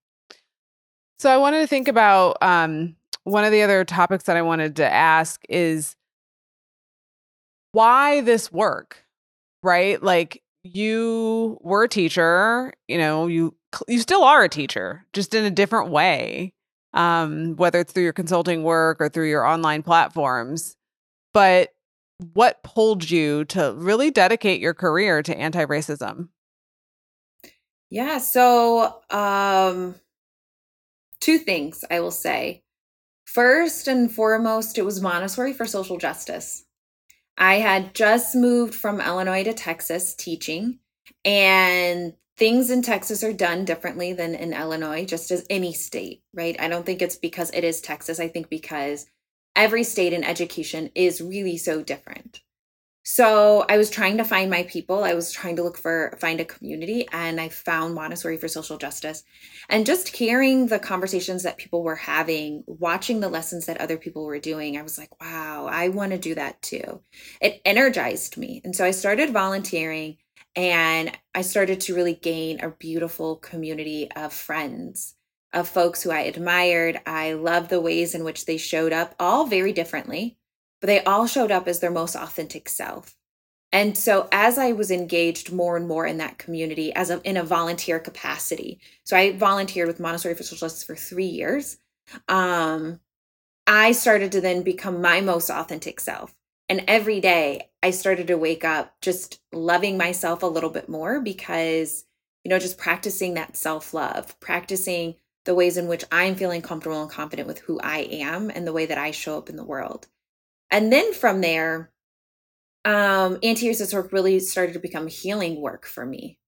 [1.19, 4.77] So I wanted to think about um, one of the other topics that I wanted
[4.77, 5.97] to ask is
[7.73, 9.05] why this work,
[9.61, 10.01] right?
[10.01, 13.55] Like you were a teacher, you know, you
[13.87, 16.53] you still are a teacher, just in a different way,
[16.93, 20.75] um, whether it's through your consulting work or through your online platforms.
[21.33, 21.69] But
[22.33, 26.29] what pulled you to really dedicate your career to anti racism?
[27.89, 29.95] Yeah, so um,
[31.19, 32.63] two things I will say.
[33.25, 36.62] First and foremost, it was Montessori for social justice.
[37.37, 40.79] I had just moved from Illinois to Texas teaching,
[41.25, 46.55] and things in Texas are done differently than in Illinois, just as any state, right?
[46.59, 48.19] I don't think it's because it is Texas.
[48.19, 49.05] I think because
[49.55, 52.41] every state in education is really so different.
[53.05, 55.03] So I was trying to find my people.
[55.03, 58.77] I was trying to look for find a community and I found Montessori for Social
[58.77, 59.23] Justice.
[59.67, 64.25] And just hearing the conversations that people were having, watching the lessons that other people
[64.25, 67.01] were doing, I was like, wow, I want to do that too.
[67.41, 68.61] It energized me.
[68.63, 70.17] And so I started volunteering
[70.55, 75.15] and I started to really gain a beautiful community of friends,
[75.51, 77.01] of folks who I admired.
[77.05, 80.37] I loved the ways in which they showed up, all very differently,
[80.83, 83.15] but they all showed up as their most authentic self.
[83.71, 87.37] And so as I was engaged more and more in that community as a, in
[87.37, 91.77] a volunteer capacity, so I volunteered with Montessori for Social Justice for three years.
[92.27, 92.99] Um,
[93.65, 96.35] I started to then become my most authentic self.
[96.67, 101.21] And every day I started to wake up just loving myself a little bit more
[101.21, 102.03] because,
[102.43, 105.15] you know, just practicing that self love, practicing
[105.45, 108.73] the ways in which I'm feeling comfortable and confident with who I am and the
[108.73, 110.07] way that I show up in the world.
[110.73, 111.91] And then from there,
[112.83, 116.39] um, anti racist work really started to become healing work for me.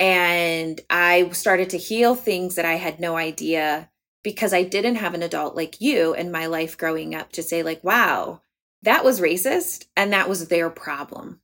[0.00, 3.88] And I started to heal things that I had no idea
[4.24, 7.62] because I didn't have an adult like you in my life growing up to say,
[7.62, 8.42] like, wow,
[8.82, 11.40] that was racist and that was their problem.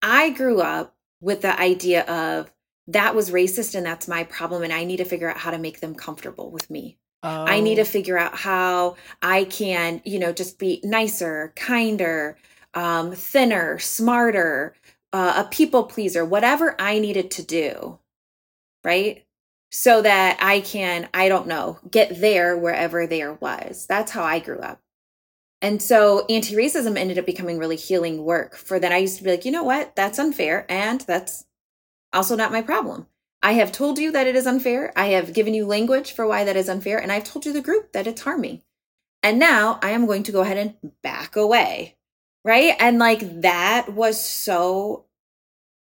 [0.00, 2.52] I grew up with the idea of
[2.86, 5.58] that was racist and that's my problem and I need to figure out how to
[5.58, 6.98] make them comfortable with me.
[7.22, 7.44] Oh.
[7.46, 7.86] I need to oh.
[7.86, 12.36] figure out how I can, you know, just be nicer, kinder,
[12.74, 14.74] um, thinner, smarter,
[15.12, 17.98] uh, a people pleaser, whatever I needed to do,
[18.84, 19.24] right?
[19.70, 23.86] So that I can, I don't know, get there wherever there was.
[23.86, 24.80] That's how I grew up.
[25.62, 28.92] And so anti racism ended up becoming really healing work for that.
[28.92, 29.96] I used to be like, you know what?
[29.96, 30.66] That's unfair.
[30.68, 31.46] And that's
[32.12, 33.06] also not my problem.
[33.46, 34.92] I have told you that it is unfair.
[34.96, 36.98] I have given you language for why that is unfair.
[36.98, 38.62] And I've told you the group that it's harming.
[39.22, 41.96] And now I am going to go ahead and back away.
[42.44, 42.74] Right.
[42.80, 45.04] And like that was so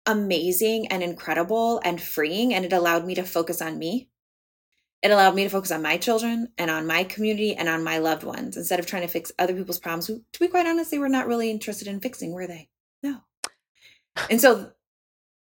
[0.05, 2.53] amazing and incredible and freeing.
[2.53, 4.09] And it allowed me to focus on me
[5.01, 7.99] it allowed me to focus on my children and on my community and on my
[7.99, 10.91] loved ones instead of trying to fix other people's problems who to be quite honest
[10.91, 12.71] they were not really interested in fixing were they
[13.03, 13.21] no
[14.31, 14.73] and so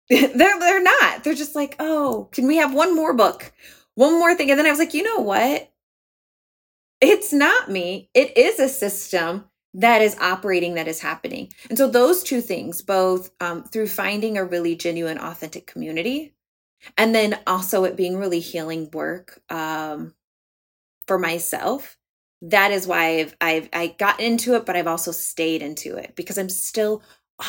[0.35, 1.25] they're they're not.
[1.25, 3.53] They're just like oh can we have one more book?
[3.95, 4.51] One more thing.
[4.51, 5.71] And then i was like you know what?
[7.01, 8.11] It's not me.
[8.15, 9.45] It is a system
[9.75, 11.53] that is operating that is happening.
[11.69, 16.35] And so those two things both um, through finding a really genuine authentic community
[16.97, 20.15] and then also it being really healing work um,
[21.07, 21.97] for myself
[22.43, 26.15] that is why I've I've I got into it, but I've also stayed into it
[26.17, 27.03] because I'm still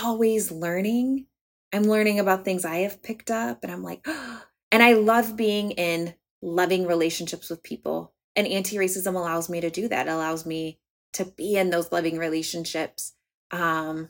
[0.03, 1.27] always learning.
[1.73, 5.35] I'm learning about things I have picked up, and I'm like, oh, and I love
[5.35, 8.13] being in loving relationships with people.
[8.35, 10.07] And anti-racism allows me to do that.
[10.07, 10.79] It allows me
[11.13, 13.13] to be in those loving relationships,
[13.51, 14.09] um,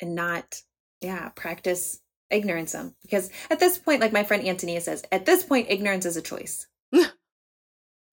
[0.00, 0.62] and not,
[1.00, 2.02] yeah, practice
[2.32, 6.06] ignorance them because at this point like my friend antonia says at this point ignorance
[6.06, 6.66] is a choice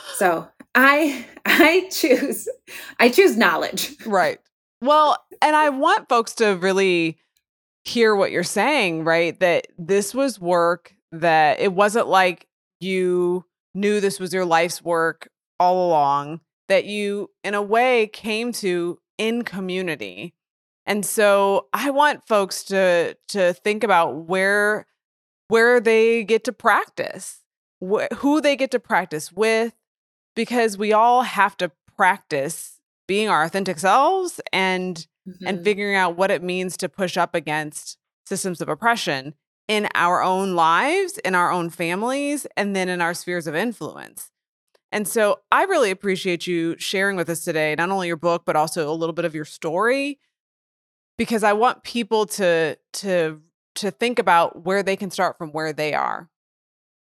[0.01, 2.47] so i i choose
[2.99, 4.39] i choose knowledge right
[4.81, 7.17] well and i want folks to really
[7.89, 9.39] hear what you're saying right?
[9.39, 12.47] That this was work that it wasn't like
[12.79, 15.29] you knew this was your life's work
[15.59, 20.33] all along that you in a way came to in community.
[20.85, 24.87] And so I want folks to to think about where
[25.49, 27.43] where they get to practice,
[27.83, 29.73] wh- who they get to practice with
[30.35, 35.47] because we all have to practice being our authentic selves and mm-hmm.
[35.47, 39.33] and figuring out what it means to push up against systems of oppression
[39.67, 44.31] in our own lives, in our own families, and then in our spheres of influence.
[44.91, 48.55] And so I really appreciate you sharing with us today, not only your book, but
[48.55, 50.19] also a little bit of your story
[51.17, 53.41] because I want people to to
[53.75, 56.29] to think about where they can start from where they are.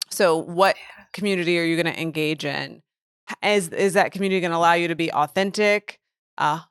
[0.10, 0.76] So what
[1.14, 2.82] community are you going to engage in?
[3.42, 6.00] Is is that community going to allow you to be authentic?
[6.38, 6.62] Uh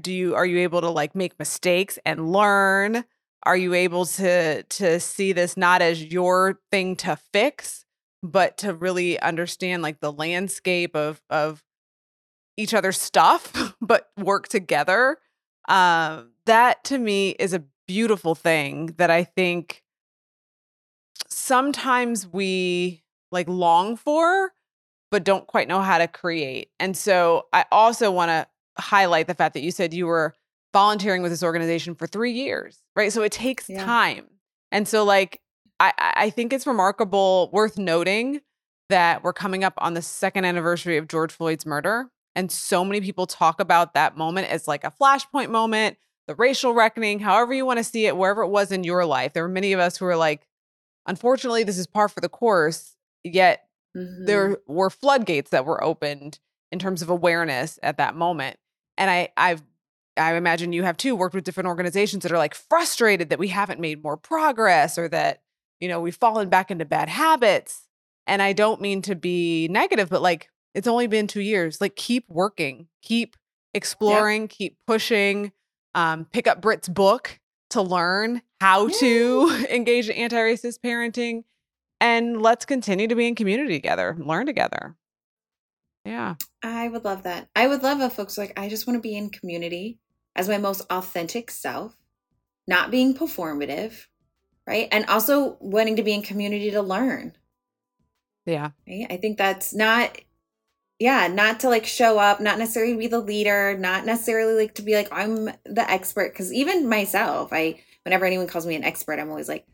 [0.00, 3.04] do you are you able to like make mistakes and learn?
[3.44, 7.84] Are you able to to see this not as your thing to fix,
[8.22, 11.62] but to really understand like the landscape of of
[12.56, 15.18] each other's stuff, but work together?
[15.68, 19.82] Um, that to me is a beautiful thing that I think
[21.28, 24.52] sometimes we like long for,
[25.10, 26.70] but don't quite know how to create.
[26.80, 28.46] And so I also want to
[28.78, 30.34] highlight the fact that you said you were
[30.72, 33.12] volunteering with this organization for three years, right?
[33.12, 33.84] So it takes yeah.
[33.84, 34.26] time.
[34.72, 35.40] And so, like,
[35.78, 38.40] I, I think it's remarkable, worth noting
[38.88, 42.10] that we're coming up on the second anniversary of George Floyd's murder.
[42.34, 45.96] And so many people talk about that moment as like a flashpoint moment,
[46.26, 49.32] the racial reckoning, however you want to see it, wherever it was in your life.
[49.32, 50.46] There were many of us who were like,
[51.06, 52.96] unfortunately, this is par for the course.
[53.22, 53.64] Yet
[53.96, 54.26] mm-hmm.
[54.26, 56.40] there were floodgates that were opened
[56.72, 58.56] in terms of awareness at that moment.
[58.96, 59.62] And I, I've
[60.16, 63.48] I imagine you have too worked with different organizations that are like frustrated that we
[63.48, 65.42] haven't made more progress or that,
[65.80, 67.88] you know, we've fallen back into bad habits.
[68.28, 71.80] And I don't mean to be negative, but like it's only been two years.
[71.80, 73.36] Like keep working, keep
[73.74, 74.50] exploring, yep.
[74.50, 75.50] keep pushing
[75.94, 77.40] um, pick up Britt's book
[77.70, 81.44] to learn how to engage in anti racist parenting.
[82.00, 84.96] And let's continue to be in community together, learn together.
[86.04, 86.34] Yeah.
[86.64, 87.48] I would love that.
[87.54, 89.98] I would love if folks like, I just want to be in community
[90.34, 91.94] as my most authentic self,
[92.66, 94.06] not being performative,
[94.66, 94.88] right?
[94.90, 97.36] And also wanting to be in community to learn.
[98.46, 98.70] Yeah.
[98.88, 99.06] Right?
[99.10, 100.18] I think that's not
[101.00, 104.82] yeah, not to like show up, not necessarily be the leader, not necessarily like to
[104.82, 109.18] be like I'm the expert cuz even myself, I whenever anyone calls me an expert,
[109.18, 109.66] I'm always like,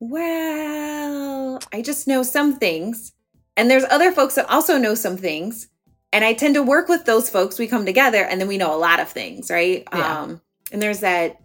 [0.00, 3.12] "Well, I just know some things."
[3.56, 5.68] And there's other folks that also know some things,
[6.14, 7.58] and I tend to work with those folks.
[7.58, 9.82] We come together and then we know a lot of things, right?
[9.92, 10.22] Yeah.
[10.22, 10.40] Um
[10.72, 11.40] and there's that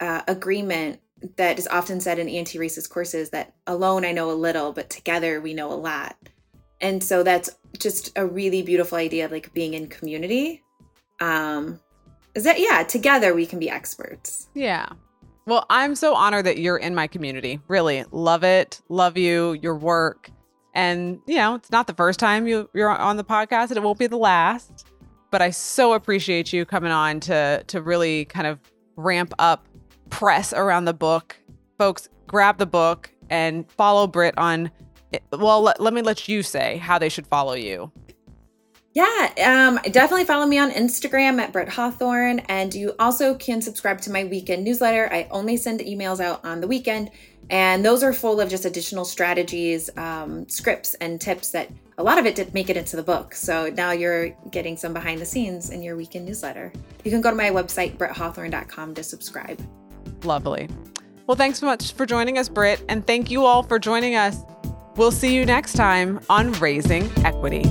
[0.00, 1.00] uh, agreement
[1.36, 5.40] that is often said in anti-racist courses that alone I know a little, but together
[5.40, 6.16] we know a lot.
[6.80, 10.64] And so that's just a really beautiful idea of like being in community.
[11.20, 11.80] Um
[12.34, 14.48] is that yeah, together we can be experts.
[14.52, 14.88] Yeah.
[15.46, 17.60] Well, I'm so honored that you're in my community.
[17.68, 18.82] Really love it.
[18.88, 20.30] Love you, your work.
[20.78, 23.82] And, you know, it's not the first time you, you're on the podcast and it
[23.82, 24.86] won't be the last.
[25.30, 28.58] but I so appreciate you coming on to to really kind of
[28.96, 29.66] ramp up
[30.10, 31.36] press around the book.
[31.78, 34.70] Folks, grab the book and follow Britt on
[35.32, 37.90] well, let, let me let you say how they should follow you.
[38.92, 42.40] Yeah, um, definitely follow me on Instagram at Britt Hawthorne.
[42.40, 45.08] And you also can subscribe to my weekend newsletter.
[45.12, 47.10] I only send emails out on the weekend.
[47.50, 52.18] And those are full of just additional strategies, um, scripts, and tips that a lot
[52.18, 53.34] of it did make it into the book.
[53.34, 56.72] So now you're getting some behind the scenes in your weekend newsletter.
[57.04, 59.60] You can go to my website, britthawthorne.com, to subscribe.
[60.24, 60.68] Lovely.
[61.26, 62.82] Well, thanks so much for joining us, Britt.
[62.88, 64.38] And thank you all for joining us.
[64.96, 67.64] We'll see you next time on Raising Equity.